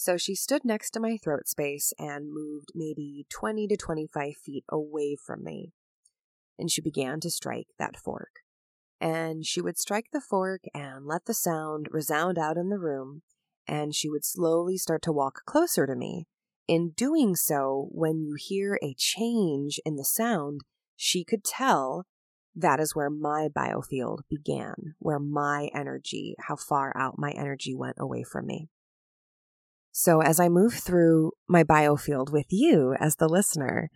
So 0.00 0.16
she 0.16 0.36
stood 0.36 0.64
next 0.64 0.90
to 0.92 1.00
my 1.00 1.16
throat 1.16 1.48
space 1.48 1.92
and 1.98 2.32
moved 2.32 2.70
maybe 2.72 3.26
20 3.30 3.66
to 3.66 3.76
25 3.76 4.34
feet 4.36 4.64
away 4.68 5.16
from 5.16 5.42
me. 5.42 5.72
And 6.56 6.70
she 6.70 6.80
began 6.80 7.18
to 7.18 7.30
strike 7.30 7.66
that 7.80 7.96
fork 7.96 8.30
and 9.00 9.46
she 9.46 9.60
would 9.60 9.78
strike 9.78 10.06
the 10.12 10.20
fork 10.20 10.62
and 10.74 11.06
let 11.06 11.26
the 11.26 11.34
sound 11.34 11.88
resound 11.90 12.38
out 12.38 12.56
in 12.56 12.68
the 12.68 12.78
room, 12.78 13.22
and 13.66 13.94
she 13.94 14.08
would 14.08 14.24
slowly 14.24 14.76
start 14.76 15.02
to 15.02 15.12
walk 15.12 15.44
closer 15.46 15.86
to 15.86 15.94
me. 15.94 16.26
In 16.66 16.90
doing 16.90 17.34
so, 17.34 17.88
when 17.92 18.20
you 18.20 18.36
hear 18.38 18.78
a 18.82 18.94
change 18.96 19.80
in 19.84 19.96
the 19.96 20.04
sound, 20.04 20.62
she 20.96 21.24
could 21.24 21.44
tell 21.44 22.06
that 22.54 22.80
is 22.80 22.94
where 22.94 23.10
my 23.10 23.48
biofield 23.48 24.18
began, 24.28 24.94
where 24.98 25.20
my 25.20 25.70
energy, 25.74 26.34
how 26.40 26.56
far 26.56 26.92
out 26.96 27.18
my 27.18 27.30
energy 27.30 27.74
went 27.74 27.96
away 27.98 28.24
from 28.24 28.46
me. 28.46 28.68
So 30.00 30.22
as 30.22 30.38
I 30.38 30.48
move 30.48 30.74
through 30.74 31.32
my 31.48 31.64
biofield 31.64 32.30
with 32.30 32.46
you 32.50 32.94
as 33.00 33.16
the 33.16 33.28
listener, 33.28 33.90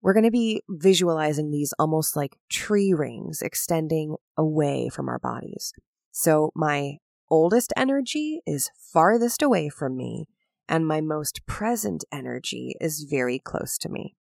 we're 0.00 0.12
going 0.12 0.22
to 0.22 0.30
be 0.30 0.62
visualizing 0.68 1.50
these 1.50 1.74
almost 1.80 2.14
like 2.14 2.38
tree 2.48 2.94
rings 2.94 3.42
extending 3.42 4.14
away 4.36 4.88
from 4.88 5.08
our 5.08 5.18
bodies. 5.18 5.72
So 6.12 6.52
my 6.54 6.98
oldest 7.28 7.72
energy 7.76 8.40
is 8.46 8.70
farthest 8.92 9.42
away 9.42 9.68
from 9.68 9.96
me, 9.96 10.28
and 10.68 10.86
my 10.86 11.00
most 11.00 11.44
present 11.44 12.04
energy 12.12 12.76
is 12.80 13.02
very 13.10 13.40
close 13.40 13.78
to 13.78 13.88
me. 13.88 14.14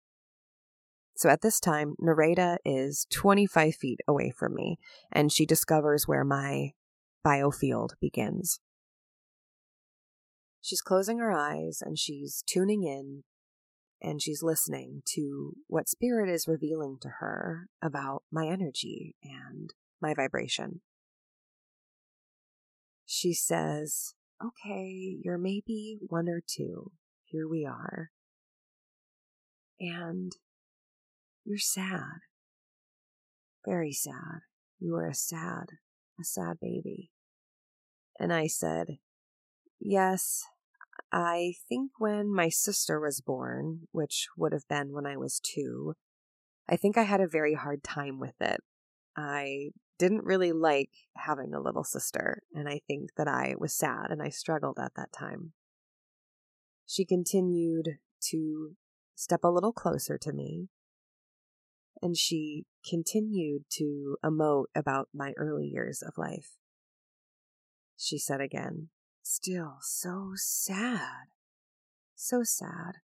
So 1.16 1.28
at 1.28 1.42
this 1.42 1.60
time, 1.60 1.96
Nereyda 2.02 2.56
is 2.64 3.06
25 3.12 3.74
feet 3.74 4.00
away 4.08 4.30
from 4.30 4.54
me, 4.54 4.78
and 5.12 5.30
she 5.30 5.44
discovers 5.44 6.08
where 6.08 6.24
my 6.24 6.72
biofield 7.26 7.90
begins. 8.00 8.58
She's 10.64 10.80
closing 10.80 11.18
her 11.18 11.30
eyes 11.30 11.82
and 11.84 11.98
she's 11.98 12.42
tuning 12.46 12.84
in 12.84 13.24
and 14.00 14.22
she's 14.22 14.42
listening 14.42 15.02
to 15.14 15.52
what 15.66 15.90
spirit 15.90 16.30
is 16.30 16.48
revealing 16.48 16.96
to 17.02 17.08
her 17.20 17.68
about 17.82 18.22
my 18.32 18.46
energy 18.46 19.14
and 19.22 19.74
my 20.00 20.14
vibration. 20.14 20.80
She 23.04 23.34
says, 23.34 24.14
Okay, 24.42 25.18
you're 25.22 25.36
maybe 25.36 25.98
one 26.00 26.30
or 26.30 26.40
two. 26.46 26.92
Here 27.26 27.46
we 27.46 27.66
are. 27.66 28.10
And 29.78 30.32
you're 31.44 31.58
sad. 31.58 32.20
Very 33.66 33.92
sad. 33.92 34.40
You 34.80 34.96
are 34.96 35.08
a 35.08 35.14
sad, 35.14 35.66
a 36.18 36.24
sad 36.24 36.56
baby. 36.58 37.10
And 38.18 38.32
I 38.32 38.46
said, 38.46 38.96
Yes, 39.78 40.44
I 41.16 41.54
think 41.68 41.92
when 41.98 42.34
my 42.34 42.48
sister 42.48 42.98
was 42.98 43.20
born, 43.20 43.86
which 43.92 44.26
would 44.36 44.52
have 44.52 44.66
been 44.68 44.92
when 44.92 45.06
I 45.06 45.16
was 45.16 45.38
two, 45.38 45.94
I 46.68 46.74
think 46.74 46.98
I 46.98 47.04
had 47.04 47.20
a 47.20 47.28
very 47.28 47.54
hard 47.54 47.84
time 47.84 48.18
with 48.18 48.34
it. 48.40 48.60
I 49.16 49.70
didn't 49.96 50.24
really 50.24 50.50
like 50.50 50.90
having 51.16 51.54
a 51.54 51.60
little 51.60 51.84
sister, 51.84 52.42
and 52.52 52.68
I 52.68 52.80
think 52.88 53.10
that 53.16 53.28
I 53.28 53.54
was 53.56 53.72
sad 53.72 54.10
and 54.10 54.20
I 54.20 54.28
struggled 54.30 54.80
at 54.80 54.94
that 54.96 55.12
time. 55.16 55.52
She 56.84 57.04
continued 57.04 57.98
to 58.30 58.72
step 59.14 59.44
a 59.44 59.48
little 59.48 59.72
closer 59.72 60.18
to 60.18 60.32
me, 60.32 60.66
and 62.02 62.16
she 62.16 62.64
continued 62.84 63.66
to 63.74 64.16
emote 64.24 64.66
about 64.74 65.10
my 65.14 65.32
early 65.36 65.68
years 65.68 66.02
of 66.02 66.18
life. 66.18 66.56
She 67.96 68.18
said 68.18 68.40
again, 68.40 68.88
Still 69.26 69.78
so 69.80 70.32
sad. 70.34 71.28
So 72.14 72.42
sad. 72.42 72.96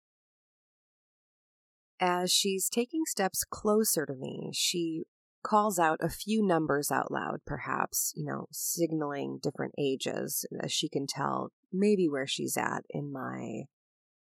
As 1.98 2.30
she's 2.30 2.68
taking 2.68 3.06
steps 3.06 3.46
closer 3.50 4.06
to 4.06 4.14
me, 4.14 4.52
she 4.54 5.06
calls 5.44 5.80
out 5.80 6.00
a 6.02 6.10
few 6.10 6.46
numbers 6.46 6.92
out 6.92 7.10
loud, 7.10 7.40
perhaps, 7.46 8.12
you 8.18 8.26
know, 8.26 8.48
signaling 8.52 9.40
different 9.42 9.74
ages 9.80 10.46
as 10.62 10.74
she 10.74 10.90
can 10.90 11.08
tell 11.08 11.54
maybe 11.72 12.10
where 12.10 12.28
she's 12.28 12.58
at 12.58 12.84
in 12.90 13.14
my 13.14 13.64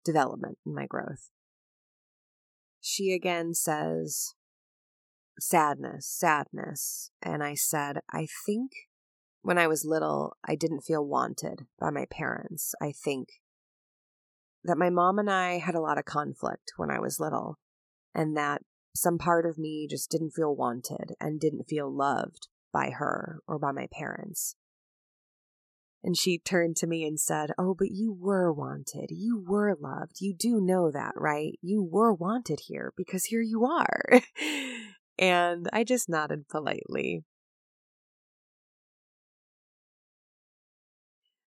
development, 0.05 0.59
in 0.65 0.73
my 0.73 0.87
growth. 0.87 1.31
she 2.81 3.13
again 3.13 3.53
says, 3.53 4.35
sadness, 5.41 6.07
sadness. 6.07 7.11
And 7.21 7.43
I 7.43 7.55
said, 7.55 7.99
I 8.13 8.29
think 8.47 8.71
when 9.43 9.59
I 9.59 9.67
was 9.67 9.85
little, 9.85 10.37
I 10.45 10.55
didn't 10.55 10.83
feel 10.83 11.05
wanted 11.05 11.67
by 11.79 11.91
my 11.91 12.07
parents. 12.11 12.75
I 12.81 12.93
think 12.93 13.29
that 14.65 14.79
my 14.79 14.91
mom 14.91 15.19
and 15.19 15.31
I 15.31 15.59
had 15.59 15.75
a 15.75 15.81
lot 15.81 15.99
of 15.99 16.05
conflict 16.05 16.73
when 16.77 16.91
I 16.91 17.01
was 17.01 17.21
little, 17.21 17.59
and 18.15 18.37
that 18.37 18.63
some 18.95 19.19
part 19.19 19.47
of 19.47 19.59
me 19.59 19.87
just 19.89 20.11
didn't 20.11 20.33
feel 20.33 20.55
wanted 20.55 21.15
and 21.21 21.41
didn't 21.41 21.69
feel 21.69 21.91
loved 21.91 22.49
by 22.73 22.91
her 22.91 23.41
or 23.47 23.59
by 23.59 23.73
my 23.73 23.87
parents. 23.93 24.57
And 26.03 26.17
she 26.17 26.39
turned 26.39 26.77
to 26.77 26.87
me 26.87 27.05
and 27.05 27.21
said, 27.21 27.51
Oh, 27.59 27.75
but 27.79 27.91
you 27.91 28.17
were 28.19 28.53
wanted. 28.53 29.11
You 29.11 29.43
were 29.47 29.77
loved. 29.79 30.21
You 30.21 30.35
do 30.35 30.61
know 30.61 30.91
that, 30.91 31.13
right? 31.15 31.59
You 31.61 31.83
were 31.83 32.13
wanted 32.13 32.61
here 32.69 32.93
because 32.97 33.27
here 33.27 33.43
you 33.43 33.67
are. 33.67 34.23
and 35.19 35.69
I 35.73 35.85
just 35.85 36.09
nodded 36.09 36.49
politely. 36.49 37.25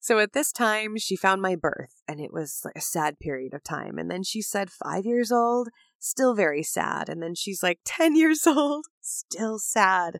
So 0.09 0.17
at 0.17 0.33
this 0.33 0.51
time, 0.51 0.97
she 0.97 1.15
found 1.15 1.39
my 1.39 1.55
birth, 1.55 2.01
and 2.07 2.19
it 2.19 2.33
was 2.33 2.61
like 2.65 2.73
a 2.75 2.81
sad 2.81 3.19
period 3.19 3.53
of 3.53 3.63
time. 3.63 3.99
And 3.99 4.09
then 4.09 4.23
she 4.23 4.41
said, 4.41 4.71
five 4.71 5.05
years 5.05 5.31
old, 5.31 5.69
still 5.99 6.33
very 6.33 6.63
sad. 6.63 7.09
And 7.09 7.21
then 7.21 7.35
she's 7.35 7.61
like, 7.61 7.77
10 7.85 8.15
years 8.15 8.47
old, 8.47 8.85
still 9.01 9.59
sad. 9.59 10.17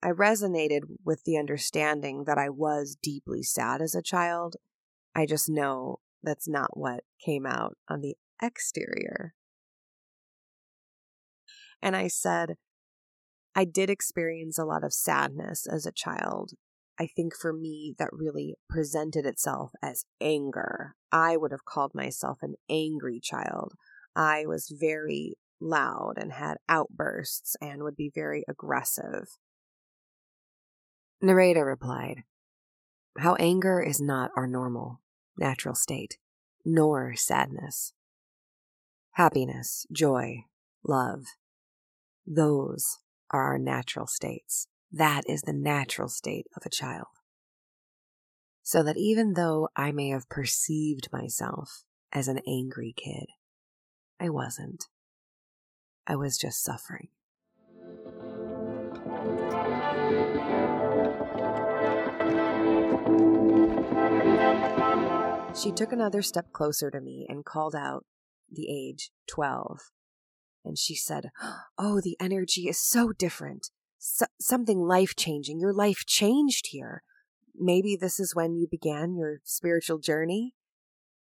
I 0.00 0.10
resonated 0.10 0.82
with 1.04 1.24
the 1.24 1.36
understanding 1.36 2.22
that 2.28 2.38
I 2.38 2.50
was 2.50 2.96
deeply 3.02 3.42
sad 3.42 3.82
as 3.82 3.96
a 3.96 4.00
child. 4.00 4.54
I 5.12 5.26
just 5.26 5.48
know 5.48 5.98
that's 6.22 6.46
not 6.46 6.76
what 6.76 7.02
came 7.18 7.46
out 7.46 7.76
on 7.88 8.00
the 8.00 8.14
exterior. 8.40 9.34
And 11.82 11.96
I 11.96 12.06
said, 12.06 12.54
I 13.56 13.64
did 13.64 13.90
experience 13.90 14.56
a 14.56 14.64
lot 14.64 14.84
of 14.84 14.92
sadness 14.92 15.66
as 15.66 15.84
a 15.84 15.90
child. 15.90 16.52
I 16.98 17.06
think 17.06 17.34
for 17.36 17.52
me, 17.52 17.94
that 17.98 18.08
really 18.12 18.56
presented 18.68 19.24
itself 19.24 19.70
as 19.82 20.04
anger. 20.20 20.96
I 21.12 21.36
would 21.36 21.52
have 21.52 21.64
called 21.64 21.94
myself 21.94 22.38
an 22.42 22.54
angry 22.68 23.20
child. 23.20 23.74
I 24.16 24.46
was 24.46 24.68
very 24.68 25.34
loud 25.60 26.14
and 26.16 26.32
had 26.32 26.58
outbursts 26.68 27.56
and 27.60 27.82
would 27.82 27.96
be 27.96 28.10
very 28.12 28.44
aggressive. 28.48 29.28
Nereyda 31.22 31.64
replied, 31.64 32.24
How 33.18 33.34
anger 33.36 33.80
is 33.80 34.00
not 34.00 34.30
our 34.36 34.46
normal, 34.46 35.00
natural 35.36 35.74
state, 35.74 36.18
nor 36.64 37.14
sadness. 37.14 37.92
Happiness, 39.12 39.86
joy, 39.92 40.44
love, 40.84 41.26
those 42.30 42.98
are 43.30 43.44
our 43.44 43.58
natural 43.58 44.06
states. 44.06 44.68
That 44.90 45.24
is 45.28 45.42
the 45.42 45.52
natural 45.52 46.08
state 46.08 46.46
of 46.56 46.62
a 46.64 46.70
child. 46.70 47.06
So 48.62 48.82
that 48.82 48.96
even 48.96 49.34
though 49.34 49.68
I 49.76 49.92
may 49.92 50.08
have 50.10 50.28
perceived 50.28 51.08
myself 51.12 51.84
as 52.12 52.28
an 52.28 52.40
angry 52.46 52.94
kid, 52.96 53.26
I 54.20 54.30
wasn't. 54.30 54.86
I 56.06 56.16
was 56.16 56.38
just 56.38 56.62
suffering. 56.62 57.08
She 65.54 65.72
took 65.72 65.92
another 65.92 66.22
step 66.22 66.52
closer 66.52 66.90
to 66.90 67.00
me 67.00 67.26
and 67.28 67.44
called 67.44 67.74
out 67.74 68.04
the 68.50 68.68
age 68.70 69.10
12. 69.28 69.80
And 70.64 70.78
she 70.78 70.94
said, 70.94 71.30
Oh, 71.76 72.00
the 72.00 72.16
energy 72.20 72.68
is 72.68 72.80
so 72.80 73.12
different. 73.12 73.70
So- 74.10 74.26
something 74.40 74.80
life 74.80 75.14
changing. 75.16 75.60
Your 75.60 75.74
life 75.74 76.06
changed 76.06 76.68
here. 76.68 77.02
Maybe 77.54 77.94
this 77.94 78.18
is 78.18 78.34
when 78.34 78.54
you 78.54 78.66
began 78.66 79.14
your 79.14 79.40
spiritual 79.44 79.98
journey. 79.98 80.54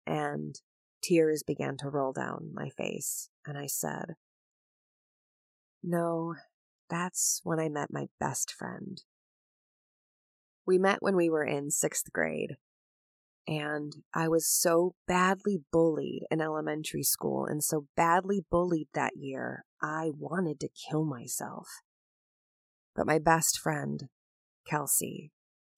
And 0.05 0.61
tears 1.01 1.41
began 1.41 1.77
to 1.77 1.89
roll 1.89 2.13
down 2.13 2.51
my 2.53 2.69
face. 2.69 3.29
And 3.45 3.57
I 3.57 3.65
said, 3.65 4.15
No, 5.81 6.35
that's 6.87 7.41
when 7.43 7.59
I 7.59 7.69
met 7.69 7.91
my 7.91 8.07
best 8.19 8.51
friend. 8.51 9.01
We 10.67 10.77
met 10.77 11.01
when 11.01 11.15
we 11.15 11.29
were 11.29 11.43
in 11.43 11.71
sixth 11.71 12.13
grade. 12.13 12.57
And 13.47 13.93
I 14.13 14.27
was 14.27 14.47
so 14.47 14.93
badly 15.07 15.63
bullied 15.71 16.23
in 16.29 16.39
elementary 16.39 17.03
school 17.03 17.45
and 17.45 17.63
so 17.63 17.87
badly 17.95 18.45
bullied 18.49 18.89
that 18.93 19.13
year, 19.15 19.65
I 19.81 20.11
wanted 20.15 20.59
to 20.59 20.69
kill 20.69 21.03
myself. 21.03 21.67
But 22.95 23.05
my 23.05 23.19
best 23.19 23.59
friend, 23.59 24.05
Kelsey, 24.67 25.31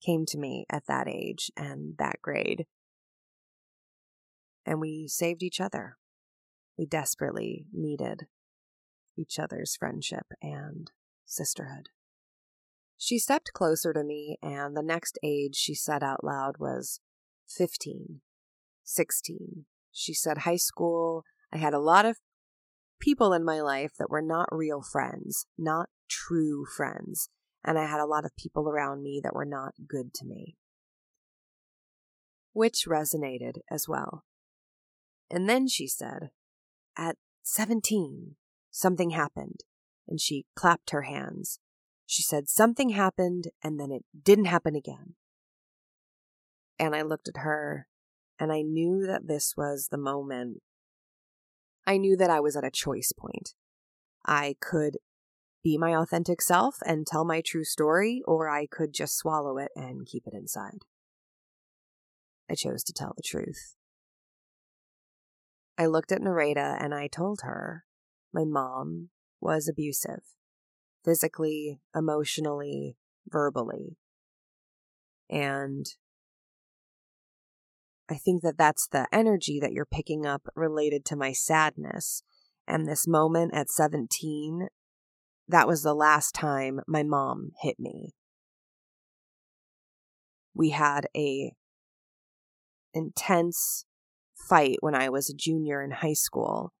came 0.04 0.24
to 0.26 0.38
me 0.38 0.64
at 0.70 0.86
that 0.86 1.08
age 1.08 1.50
and 1.56 1.94
that 1.98 2.22
grade. 2.22 2.66
And 4.64 4.80
we 4.80 5.08
saved 5.08 5.42
each 5.42 5.60
other. 5.60 5.96
We 6.78 6.86
desperately 6.86 7.66
needed 7.72 8.26
each 9.16 9.38
other's 9.38 9.74
friendship 9.76 10.26
and 10.40 10.90
sisterhood. 11.26 11.88
She 12.96 13.18
stepped 13.18 13.52
closer 13.52 13.92
to 13.92 14.04
me, 14.04 14.38
and 14.42 14.76
the 14.76 14.82
next 14.82 15.18
age 15.22 15.56
she 15.56 15.74
said 15.74 16.02
out 16.02 16.24
loud 16.24 16.56
was 16.58 17.00
15, 17.48 18.20
16. 18.84 19.64
She 19.92 20.14
said, 20.14 20.38
High 20.38 20.56
school, 20.56 21.24
I 21.52 21.58
had 21.58 21.74
a 21.74 21.80
lot 21.80 22.04
of 22.04 22.18
people 23.00 23.32
in 23.32 23.44
my 23.44 23.60
life 23.60 23.92
that 23.98 24.10
were 24.10 24.22
not 24.22 24.48
real 24.50 24.82
friends, 24.82 25.46
not 25.56 25.88
true 26.08 26.64
friends, 26.64 27.28
and 27.64 27.78
I 27.78 27.86
had 27.86 28.00
a 28.00 28.06
lot 28.06 28.24
of 28.24 28.36
people 28.36 28.68
around 28.68 29.02
me 29.02 29.20
that 29.22 29.34
were 29.34 29.44
not 29.44 29.74
good 29.86 30.14
to 30.14 30.24
me. 30.24 30.56
Which 32.52 32.86
resonated 32.88 33.58
as 33.70 33.86
well. 33.88 34.24
And 35.30 35.48
then 35.48 35.68
she 35.68 35.86
said, 35.86 36.30
At 36.96 37.16
17, 37.42 38.36
something 38.70 39.10
happened, 39.10 39.60
and 40.06 40.20
she 40.20 40.46
clapped 40.56 40.90
her 40.90 41.02
hands. 41.02 41.60
She 42.06 42.22
said, 42.22 42.48
Something 42.48 42.90
happened, 42.90 43.48
and 43.62 43.78
then 43.78 43.92
it 43.92 44.04
didn't 44.24 44.46
happen 44.46 44.74
again. 44.74 45.14
And 46.78 46.94
I 46.94 47.02
looked 47.02 47.28
at 47.28 47.42
her 47.42 47.86
and 48.38 48.52
I 48.52 48.62
knew 48.62 49.04
that 49.06 49.26
this 49.26 49.54
was 49.56 49.88
the 49.90 49.98
moment. 49.98 50.62
I 51.86 51.96
knew 51.96 52.16
that 52.16 52.30
I 52.30 52.40
was 52.40 52.56
at 52.56 52.64
a 52.64 52.70
choice 52.70 53.12
point. 53.12 53.54
I 54.24 54.56
could 54.60 54.98
be 55.62 55.76
my 55.78 55.94
authentic 55.94 56.40
self 56.40 56.76
and 56.86 57.06
tell 57.06 57.24
my 57.24 57.40
true 57.40 57.64
story, 57.64 58.22
or 58.26 58.48
I 58.48 58.66
could 58.66 58.92
just 58.92 59.16
swallow 59.16 59.58
it 59.58 59.70
and 59.74 60.06
keep 60.06 60.26
it 60.26 60.34
inside. 60.34 60.84
I 62.50 62.54
chose 62.54 62.82
to 62.84 62.92
tell 62.92 63.12
the 63.16 63.22
truth. 63.22 63.74
I 65.76 65.86
looked 65.86 66.10
at 66.10 66.20
Nereyda 66.20 66.82
and 66.82 66.94
I 66.94 67.06
told 67.06 67.40
her 67.42 67.84
my 68.32 68.44
mom 68.44 69.10
was 69.40 69.68
abusive 69.68 70.22
physically, 71.04 71.80
emotionally, 71.94 72.96
verbally. 73.28 73.96
And 75.30 75.86
I 78.10 78.14
think 78.14 78.42
that 78.42 78.58
that's 78.58 78.86
the 78.86 79.06
energy 79.12 79.60
that 79.60 79.72
you're 79.72 79.86
picking 79.86 80.26
up 80.26 80.42
related 80.54 81.04
to 81.06 81.16
my 81.16 81.32
sadness. 81.32 82.22
And 82.66 82.86
this 82.86 83.06
moment 83.06 83.54
at 83.54 83.70
17, 83.70 84.68
that 85.48 85.66
was 85.66 85.82
the 85.82 85.94
last 85.94 86.34
time 86.34 86.80
my 86.86 87.02
mom 87.02 87.52
hit 87.60 87.80
me. 87.80 88.14
We 90.54 90.70
had 90.70 91.08
a 91.16 91.52
intense 92.92 93.86
fight 94.48 94.78
when 94.80 94.94
I 94.94 95.08
was 95.08 95.30
a 95.30 95.34
junior 95.34 95.82
in 95.82 95.90
high 95.90 96.14
school. 96.14 96.72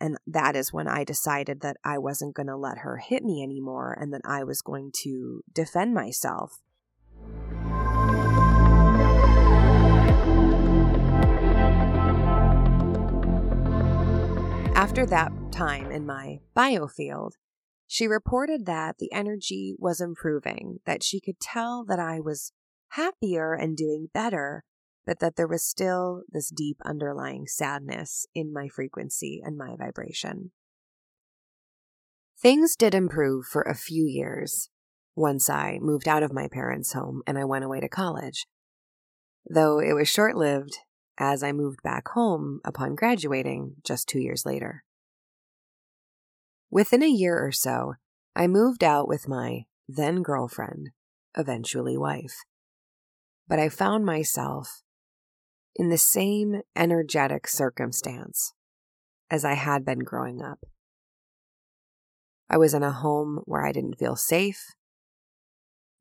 And 0.00 0.16
that 0.28 0.54
is 0.54 0.72
when 0.72 0.86
I 0.86 1.02
decided 1.02 1.60
that 1.62 1.76
I 1.84 1.98
wasn't 1.98 2.34
going 2.34 2.46
to 2.46 2.56
let 2.56 2.78
her 2.78 2.98
hit 2.98 3.24
me 3.24 3.42
anymore 3.42 3.96
and 4.00 4.12
that 4.14 4.20
I 4.24 4.44
was 4.44 4.62
going 4.62 4.92
to 5.02 5.42
defend 5.52 5.92
myself 5.92 6.60
After 14.78 15.04
that 15.06 15.32
time 15.50 15.90
in 15.90 16.06
my 16.06 16.38
biofield, 16.56 17.32
she 17.88 18.06
reported 18.06 18.66
that 18.66 18.98
the 18.98 19.10
energy 19.12 19.74
was 19.78 19.98
improving, 19.98 20.78
that 20.84 21.02
she 21.02 21.20
could 21.20 21.40
tell 21.40 21.84
that 21.86 21.98
I 21.98 22.20
was 22.20 22.52
happier 22.90 23.54
and 23.54 23.76
doing 23.76 24.10
better, 24.12 24.64
but 25.06 25.20
that 25.20 25.36
there 25.36 25.48
was 25.48 25.64
still 25.64 26.22
this 26.28 26.50
deep 26.50 26.76
underlying 26.84 27.46
sadness 27.46 28.26
in 28.34 28.52
my 28.52 28.68
frequency 28.68 29.40
and 29.42 29.56
my 29.56 29.74
vibration. 29.74 30.52
Things 32.38 32.76
did 32.76 32.94
improve 32.94 33.46
for 33.46 33.62
a 33.62 33.74
few 33.74 34.04
years 34.04 34.68
once 35.16 35.48
I 35.48 35.78
moved 35.80 36.06
out 36.06 36.22
of 36.22 36.32
my 36.32 36.46
parents' 36.46 36.92
home 36.92 37.22
and 37.26 37.38
I 37.38 37.46
went 37.46 37.64
away 37.64 37.80
to 37.80 37.88
college. 37.88 38.46
Though 39.48 39.80
it 39.80 39.94
was 39.94 40.08
short 40.08 40.36
lived 40.36 40.76
as 41.18 41.42
I 41.42 41.52
moved 41.52 41.82
back 41.82 42.08
home 42.08 42.60
upon 42.66 42.96
graduating 42.96 43.76
just 43.82 44.08
two 44.08 44.20
years 44.20 44.44
later. 44.44 44.84
Within 46.70 47.02
a 47.02 47.08
year 47.08 47.38
or 47.44 47.52
so, 47.52 47.94
I 48.36 48.46
moved 48.46 48.84
out 48.84 49.08
with 49.08 49.28
my 49.28 49.64
then 49.88 50.22
girlfriend, 50.22 50.90
eventually 51.36 51.96
wife. 51.96 52.44
But 53.46 53.58
I 53.58 53.70
found 53.70 54.04
myself 54.04 54.82
in 55.74 55.88
the 55.88 55.98
same 55.98 56.60
energetic 56.76 57.48
circumstance 57.48 58.52
as 59.30 59.44
I 59.44 59.54
had 59.54 59.84
been 59.84 60.00
growing 60.00 60.42
up. 60.42 60.58
I 62.50 62.58
was 62.58 62.74
in 62.74 62.82
a 62.82 62.92
home 62.92 63.40
where 63.44 63.64
I 63.64 63.72
didn't 63.72 63.98
feel 63.98 64.16
safe. 64.16 64.74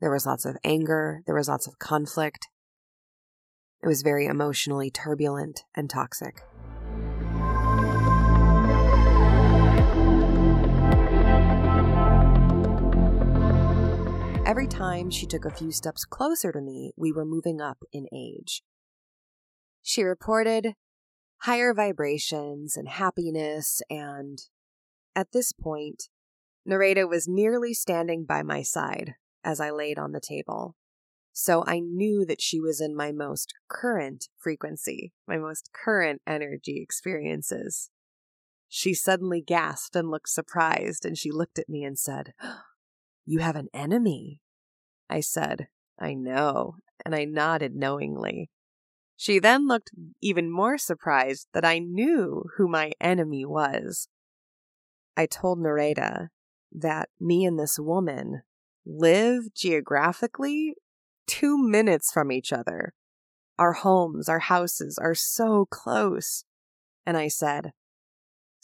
There 0.01 0.11
was 0.11 0.25
lots 0.25 0.45
of 0.45 0.57
anger, 0.63 1.21
there 1.25 1.35
was 1.35 1.47
lots 1.47 1.67
of 1.67 1.79
conflict. 1.79 2.47
It 3.81 3.87
was 3.87 4.01
very 4.01 4.25
emotionally 4.25 4.89
turbulent 4.89 5.63
and 5.75 5.89
toxic. 5.89 6.41
Every 14.47 14.67
time 14.67 15.09
she 15.09 15.25
took 15.25 15.43
a 15.43 15.53
few 15.53 15.73
steps 15.73 16.05
closer 16.05 16.53
to 16.53 16.61
me, 16.61 16.93
we 16.95 17.11
were 17.11 17.25
moving 17.25 17.59
up 17.59 17.79
in 17.91 18.07
age. 18.13 18.63
She 19.83 20.03
reported 20.03 20.75
higher 21.39 21.73
vibrations 21.73 22.77
and 22.77 22.87
happiness, 22.87 23.81
and 23.89 24.39
at 25.13 25.33
this 25.33 25.51
point, 25.51 26.03
Nereyda 26.65 27.09
was 27.09 27.27
nearly 27.27 27.73
standing 27.73 28.23
by 28.23 28.41
my 28.41 28.61
side 28.61 29.15
as 29.43 29.59
I 29.59 29.69
laid 29.69 29.99
on 29.99 30.13
the 30.13 30.21
table. 30.21 30.77
So 31.33 31.65
I 31.67 31.81
knew 31.81 32.25
that 32.25 32.41
she 32.41 32.61
was 32.61 32.79
in 32.79 32.95
my 32.95 33.11
most 33.11 33.53
current 33.67 34.29
frequency, 34.37 35.11
my 35.27 35.37
most 35.37 35.71
current 35.73 36.21
energy 36.25 36.79
experiences. 36.81 37.89
She 38.69 38.93
suddenly 38.93 39.41
gasped 39.41 39.97
and 39.97 40.09
looked 40.09 40.29
surprised, 40.29 41.05
and 41.05 41.17
she 41.17 41.31
looked 41.31 41.59
at 41.59 41.67
me 41.67 41.83
and 41.83 41.99
said, 41.99 42.31
you 43.27 43.39
have 43.39 43.57
an 43.57 43.67
enemy. 43.73 44.41
I 45.09 45.19
said, 45.19 45.67
I 45.99 46.13
know, 46.13 46.77
and 47.05 47.13
I 47.13 47.25
nodded 47.25 47.75
knowingly. 47.75 48.49
She 49.17 49.37
then 49.37 49.67
looked 49.67 49.91
even 50.21 50.49
more 50.49 50.77
surprised 50.77 51.47
that 51.53 51.65
I 51.65 51.79
knew 51.79 52.45
who 52.55 52.67
my 52.67 52.93
enemy 53.01 53.45
was. 53.45 54.07
I 55.17 55.25
told 55.25 55.59
Nereyda 55.59 56.29
that 56.71 57.09
me 57.19 57.43
and 57.45 57.59
this 57.59 57.77
woman 57.77 58.43
live 58.85 59.53
geographically 59.53 60.75
two 61.25 61.57
minutes 61.57 62.11
from 62.11 62.31
each 62.31 62.53
other. 62.53 62.93
Our 63.59 63.73
homes, 63.73 64.29
our 64.29 64.39
houses 64.39 64.97
are 64.97 65.15
so 65.15 65.65
close. 65.69 66.45
And 67.05 67.17
I 67.17 67.27
said, 67.27 67.71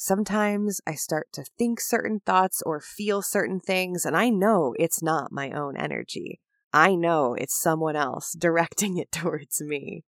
Sometimes 0.06 0.82
I 0.86 0.96
start 0.96 1.30
to 1.32 1.46
think 1.58 1.80
certain 1.80 2.20
thoughts 2.26 2.62
or 2.66 2.82
feel 2.82 3.22
certain 3.22 3.62
things, 3.62 4.04
and 4.04 4.18
I 4.18 4.28
know 4.28 4.76
it's 4.78 5.02
not 5.02 5.32
my 5.32 5.52
own 5.52 5.78
energy. 5.78 6.42
I 6.74 6.94
know 6.96 7.36
it's 7.36 7.58
someone 7.58 7.96
else 7.96 8.34
directing 8.38 8.98
it 8.98 9.14
towards 9.14 9.62
me. 9.62 10.04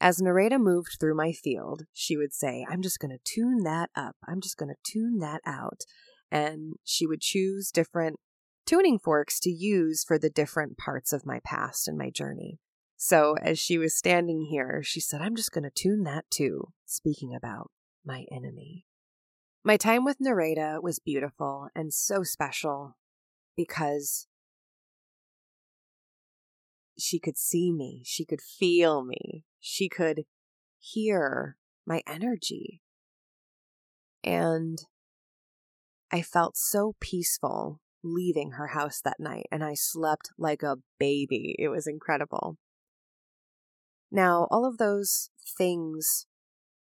As 0.00 0.22
Nereyda 0.22 0.58
moved 0.58 0.96
through 0.98 1.16
my 1.16 1.32
field, 1.32 1.82
she 1.92 2.16
would 2.16 2.32
say, 2.32 2.64
I'm 2.66 2.80
just 2.80 2.98
going 2.98 3.10
to 3.10 3.22
tune 3.22 3.62
that 3.64 3.90
up. 3.94 4.16
I'm 4.26 4.40
just 4.40 4.56
going 4.56 4.70
to 4.70 4.90
tune 4.90 5.18
that 5.18 5.42
out. 5.44 5.82
And 6.30 6.76
she 6.82 7.06
would 7.06 7.20
choose 7.20 7.70
different 7.70 8.16
tuning 8.64 8.98
forks 8.98 9.38
to 9.40 9.50
use 9.50 10.02
for 10.02 10.18
the 10.18 10.30
different 10.30 10.78
parts 10.78 11.12
of 11.12 11.26
my 11.26 11.40
past 11.44 11.86
and 11.86 11.98
my 11.98 12.08
journey. 12.08 12.58
So 12.96 13.36
as 13.42 13.58
she 13.58 13.76
was 13.76 13.94
standing 13.94 14.46
here, 14.50 14.80
she 14.82 14.98
said, 15.00 15.20
I'm 15.20 15.36
just 15.36 15.52
going 15.52 15.64
to 15.64 15.70
tune 15.70 16.04
that 16.04 16.24
too, 16.30 16.68
speaking 16.86 17.34
about 17.34 17.70
my 18.02 18.24
enemy. 18.32 18.86
My 19.62 19.76
time 19.76 20.04
with 20.04 20.18
Nereyda 20.18 20.82
was 20.82 20.98
beautiful 20.98 21.68
and 21.74 21.92
so 21.92 22.22
special 22.22 22.96
because 23.56 24.26
she 26.98 27.18
could 27.18 27.36
see 27.36 27.70
me, 27.70 28.02
she 28.04 28.24
could 28.24 28.40
feel 28.40 29.04
me, 29.04 29.44
she 29.60 29.88
could 29.88 30.24
hear 30.78 31.58
my 31.86 32.00
energy. 32.06 32.80
And 34.24 34.78
I 36.10 36.22
felt 36.22 36.56
so 36.56 36.94
peaceful 36.98 37.80
leaving 38.02 38.52
her 38.52 38.68
house 38.68 39.02
that 39.04 39.20
night, 39.20 39.46
and 39.52 39.62
I 39.62 39.74
slept 39.74 40.30
like 40.38 40.62
a 40.62 40.78
baby. 40.98 41.54
It 41.58 41.68
was 41.68 41.86
incredible. 41.86 42.56
Now, 44.10 44.48
all 44.50 44.64
of 44.64 44.78
those 44.78 45.30
things 45.56 46.26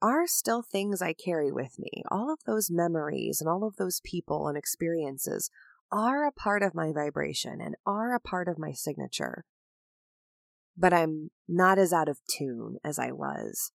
are 0.02 0.26
still 0.26 0.62
things 0.62 1.02
I 1.02 1.12
carry 1.12 1.52
with 1.52 1.78
me. 1.78 2.02
All 2.10 2.32
of 2.32 2.40
those 2.46 2.70
memories 2.70 3.40
and 3.40 3.48
all 3.48 3.64
of 3.64 3.76
those 3.76 4.00
people 4.04 4.48
and 4.48 4.56
experiences 4.56 5.50
are 5.92 6.26
a 6.26 6.32
part 6.32 6.62
of 6.62 6.74
my 6.74 6.92
vibration 6.92 7.60
and 7.60 7.74
are 7.84 8.14
a 8.14 8.20
part 8.20 8.48
of 8.48 8.58
my 8.58 8.72
signature. 8.72 9.44
But 10.76 10.92
I'm 10.92 11.30
not 11.48 11.78
as 11.78 11.92
out 11.92 12.08
of 12.08 12.20
tune 12.30 12.76
as 12.84 12.98
I 12.98 13.12
was. 13.12 13.72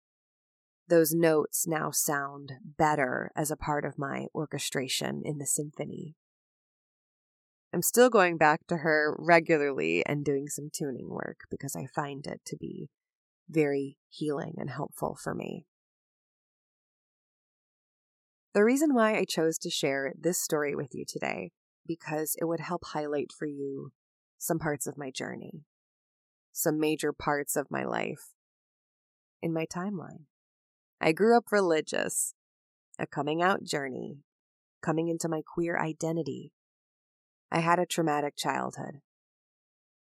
Those 0.88 1.12
notes 1.12 1.66
now 1.66 1.90
sound 1.90 2.52
better 2.62 3.30
as 3.35 3.50
a 3.50 3.56
part 3.56 3.85
of 3.85 3.98
my 3.98 4.26
orchestration 4.35 5.22
in 5.24 5.38
the 5.38 5.46
symphony. 5.46 6.16
I'm 7.72 7.82
still 7.82 8.11
going 8.11 8.37
back 8.37 8.66
to 8.68 8.78
her 8.78 9.16
regularly 9.18 10.04
and 10.04 10.24
doing 10.24 10.48
some 10.48 10.68
tuning 10.70 11.08
work 11.08 11.40
because 11.50 11.74
I 11.74 11.87
find 11.87 12.26
it 12.26 12.42
to 12.46 12.56
be 12.56 12.90
very 13.48 13.96
healing 14.11 14.54
and 14.58 14.68
helpful 14.68 15.16
for 15.20 15.35
me. 15.35 15.64
The 18.54 18.64
reason 18.64 18.92
why 18.92 19.16
I 19.16 19.24
chose 19.24 19.56
to 19.58 19.70
share 19.70 20.12
this 20.18 20.38
story 20.38 20.74
with 20.74 20.90
you 20.92 21.06
today, 21.08 21.52
because 21.86 22.36
it 22.38 22.44
would 22.44 22.60
help 22.60 22.82
highlight 22.84 23.32
for 23.32 23.46
you 23.46 23.92
some 24.36 24.58
parts 24.58 24.86
of 24.86 24.98
my 24.98 25.10
journey, 25.10 25.62
some 26.52 26.78
major 26.78 27.14
parts 27.14 27.56
of 27.56 27.70
my 27.70 27.84
life 27.84 28.34
in 29.40 29.54
my 29.54 29.64
timeline. 29.64 30.24
I 31.00 31.12
grew 31.12 31.34
up 31.34 31.44
religious, 31.50 32.34
a 32.98 33.06
coming 33.06 33.40
out 33.40 33.64
journey, 33.64 34.18
coming 34.82 35.08
into 35.08 35.30
my 35.30 35.40
queer 35.54 35.78
identity. 35.78 36.52
I 37.50 37.60
had 37.60 37.78
a 37.78 37.86
traumatic 37.86 38.34
childhood. 38.36 39.00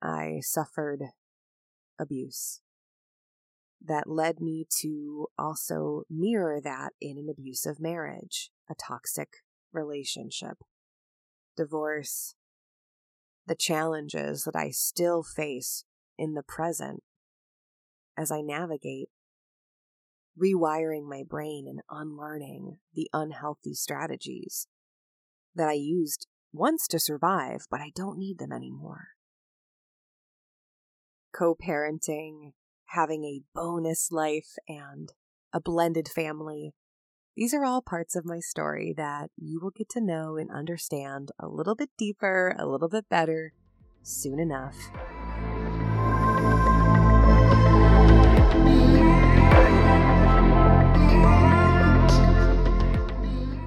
I 0.01 0.39
suffered 0.41 1.03
abuse 1.97 2.59
that 3.84 4.10
led 4.10 4.39
me 4.39 4.65
to 4.82 5.28
also 5.38 6.04
mirror 6.10 6.60
that 6.62 6.91
in 7.02 7.17
an 7.17 7.28
abusive 7.30 7.80
marriage, 7.80 8.52
a 8.70 8.76
toxic 8.76 9.30
relationship, 9.72 10.58
divorce, 11.58 12.36
the 13.48 13.56
challenges 13.56 14.44
that 14.44 14.56
I 14.56 14.70
still 14.70 15.24
face 15.24 15.86
in 16.17 16.34
the 16.34 16.44
present 16.44 17.02
as 18.17 18.32
I 18.32 18.41
navigate 18.41 19.10
rewiring 20.39 21.08
my 21.08 21.24
brain 21.28 21.65
and 21.67 21.82
unlearning 21.89 22.78
the 22.94 23.10
unhealthy 23.13 23.74
strategies 23.74 24.67
that 25.56 25.67
I 25.67 25.74
used 25.74 26.28
once 26.54 26.88
to 26.88 27.00
survive, 27.00 27.65
but 27.70 27.82
I 27.82 27.91
don't 27.96 28.17
need 28.17 28.39
them 28.39 28.52
anymore. 28.52 29.10
Co 31.34 31.56
parenting, 31.56 32.54
having 32.91 33.23
a 33.23 33.41
bonus 33.56 34.12
life 34.12 34.58
and 34.67 35.13
a 35.54 35.62
blended 35.62 36.10
family. 36.10 36.73
These 37.38 37.54
are 37.54 37.63
all 37.63 37.82
parts 37.82 38.17
of 38.17 38.25
my 38.25 38.39
story 38.39 38.93
that 38.97 39.30
you 39.38 39.62
will 39.62 39.71
get 39.71 39.88
to 39.91 40.01
know 40.01 40.36
and 40.36 40.51
understand 40.51 41.32
a 41.39 41.47
little 41.47 41.75
bit 41.75 41.89
deeper, 41.97 42.54
a 42.60 42.67
little 42.67 42.89
bit 42.89 43.08
better 43.08 43.54
soon 44.04 44.39
enough. 44.39 44.75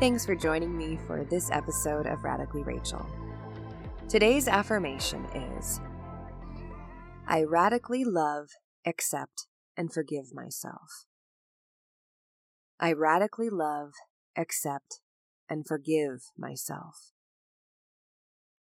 Thanks 0.01 0.27
for 0.27 0.35
joining 0.35 0.77
me 0.77 0.99
for 1.07 1.25
this 1.25 1.51
episode 1.51 2.07
of 2.07 2.23
Radically 2.25 2.63
Rachael. 2.63 3.07
Today's 4.07 4.49
affirmation 4.49 5.25
is 5.35 5.81
I 7.27 7.45
radically 7.45 8.05
love 8.05 8.51
accept, 8.87 9.47
and 9.77 9.93
forgive 9.93 10.35
myself. 10.35 11.07
I 12.79 12.93
radically 12.93 13.49
love, 13.51 13.93
accept, 14.37 15.01
and 15.49 15.67
forgive 15.67 16.31
myself. 16.37 17.13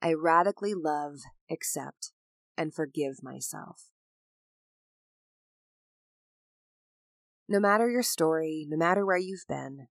I 0.01 0.13
radically 0.13 0.73
love, 0.73 1.19
accept, 1.49 2.11
and 2.57 2.73
forgive 2.73 3.23
myself. 3.23 3.89
No 7.47 7.59
matter 7.59 7.89
your 7.89 8.03
story, 8.03 8.65
no 8.67 8.77
matter 8.77 9.05
where 9.05 9.17
you've 9.17 9.45
been, 9.47 9.87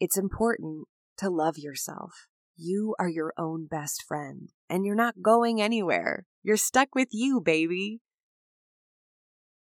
it's 0.00 0.16
important 0.16 0.86
to 1.18 1.28
love 1.28 1.58
yourself. 1.58 2.26
You 2.56 2.94
are 2.98 3.08
your 3.08 3.32
own 3.38 3.66
best 3.66 4.04
friend, 4.06 4.50
and 4.68 4.84
you're 4.84 4.94
not 4.94 5.22
going 5.22 5.60
anywhere. 5.60 6.26
You're 6.42 6.56
stuck 6.56 6.94
with 6.94 7.08
you, 7.12 7.40
baby. 7.40 8.00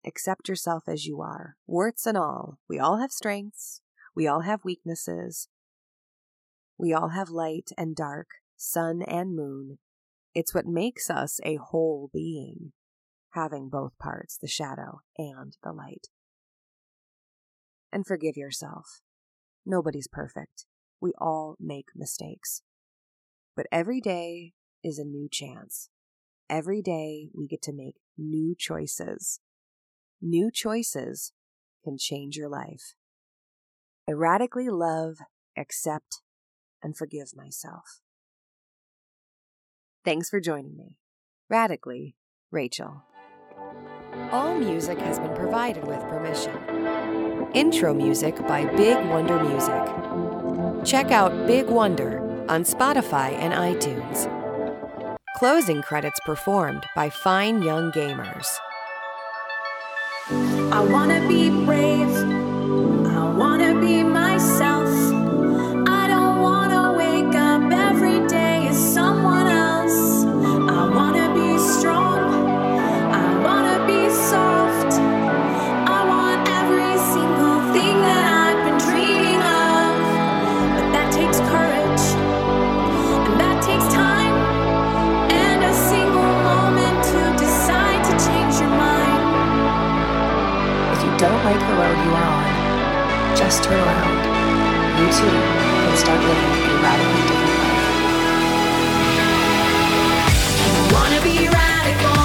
Accept 0.06 0.48
yourself 0.48 0.84
as 0.86 1.06
you 1.06 1.20
are, 1.20 1.56
warts 1.66 2.06
and 2.06 2.16
all. 2.16 2.58
We 2.68 2.78
all 2.78 2.98
have 2.98 3.12
strengths, 3.12 3.82
we 4.14 4.26
all 4.26 4.40
have 4.40 4.64
weaknesses. 4.64 5.48
We 6.78 6.94
all 6.94 7.08
have 7.08 7.28
light 7.28 7.70
and 7.76 7.94
dark, 7.94 8.28
sun 8.56 9.02
and 9.02 9.36
moon. 9.36 9.78
It's 10.34 10.54
what 10.54 10.66
makes 10.66 11.10
us 11.10 11.38
a 11.44 11.56
whole 11.56 12.08
being, 12.12 12.72
having 13.32 13.68
both 13.68 13.98
parts, 13.98 14.38
the 14.38 14.48
shadow 14.48 15.00
and 15.18 15.56
the 15.62 15.72
light. 15.72 16.08
And 17.92 18.06
forgive 18.06 18.36
yourself. 18.36 19.02
Nobody's 19.66 20.08
perfect. 20.08 20.64
We 21.00 21.12
all 21.18 21.56
make 21.60 21.88
mistakes. 21.94 22.62
But 23.54 23.66
every 23.70 24.00
day 24.00 24.54
is 24.82 24.98
a 24.98 25.04
new 25.04 25.28
chance. 25.30 25.90
Every 26.48 26.80
day 26.80 27.28
we 27.34 27.46
get 27.46 27.62
to 27.62 27.72
make 27.72 27.96
new 28.16 28.54
choices. 28.58 29.40
New 30.22 30.50
choices 30.50 31.32
can 31.82 31.96
change 31.98 32.36
your 32.36 32.48
life. 32.48 32.94
I 34.08 34.12
radically 34.12 34.68
love, 34.68 35.16
accept, 35.56 36.20
and 36.82 36.96
forgive 36.96 37.34
myself. 37.34 38.00
Thanks 40.04 40.28
for 40.28 40.40
joining 40.40 40.76
me. 40.76 40.96
Radically, 41.48 42.16
Rachael. 42.50 43.04
All 44.30 44.54
music 44.54 44.98
has 44.98 45.18
been 45.18 45.34
provided 45.34 45.86
with 45.86 46.00
permission. 46.08 47.48
Intro 47.54 47.94
music 47.94 48.36
by 48.46 48.64
Big 48.76 48.96
Wonder 49.08 49.42
Music. 49.42 50.84
Check 50.84 51.10
out 51.10 51.46
Big 51.46 51.66
Wonder 51.66 52.20
on 52.48 52.64
Spotify 52.64 53.32
and 53.32 53.54
iTunes. 53.54 54.28
Closing 55.36 55.80
credits 55.80 56.20
performed 56.26 56.84
by 56.94 57.08
Fine 57.08 57.62
Young 57.62 57.90
Gamers. 57.92 58.58
I 60.72 60.80
wanna 60.82 61.26
be 61.28 61.50
brave. 61.66 62.14
I 63.06 63.34
wanna 63.36 63.80
be 63.80 64.04
myself. 64.04 64.79
don't 91.20 91.44
like 91.44 91.60
the 91.60 91.74
road 91.74 91.98
you 92.06 92.12
are 92.16 92.24
on, 92.24 93.36
just 93.36 93.62
turn 93.62 93.78
around. 93.78 94.16
You 94.98 95.06
too 95.12 95.28
can 95.28 95.96
start 95.98 96.18
living 96.18 96.64
a 96.64 96.82
radically 96.82 97.24
different 97.28 97.60
life. 97.60 97.84
You 100.64 100.72
wanna 100.94 101.20
be 101.20 101.46
radical. 101.46 102.19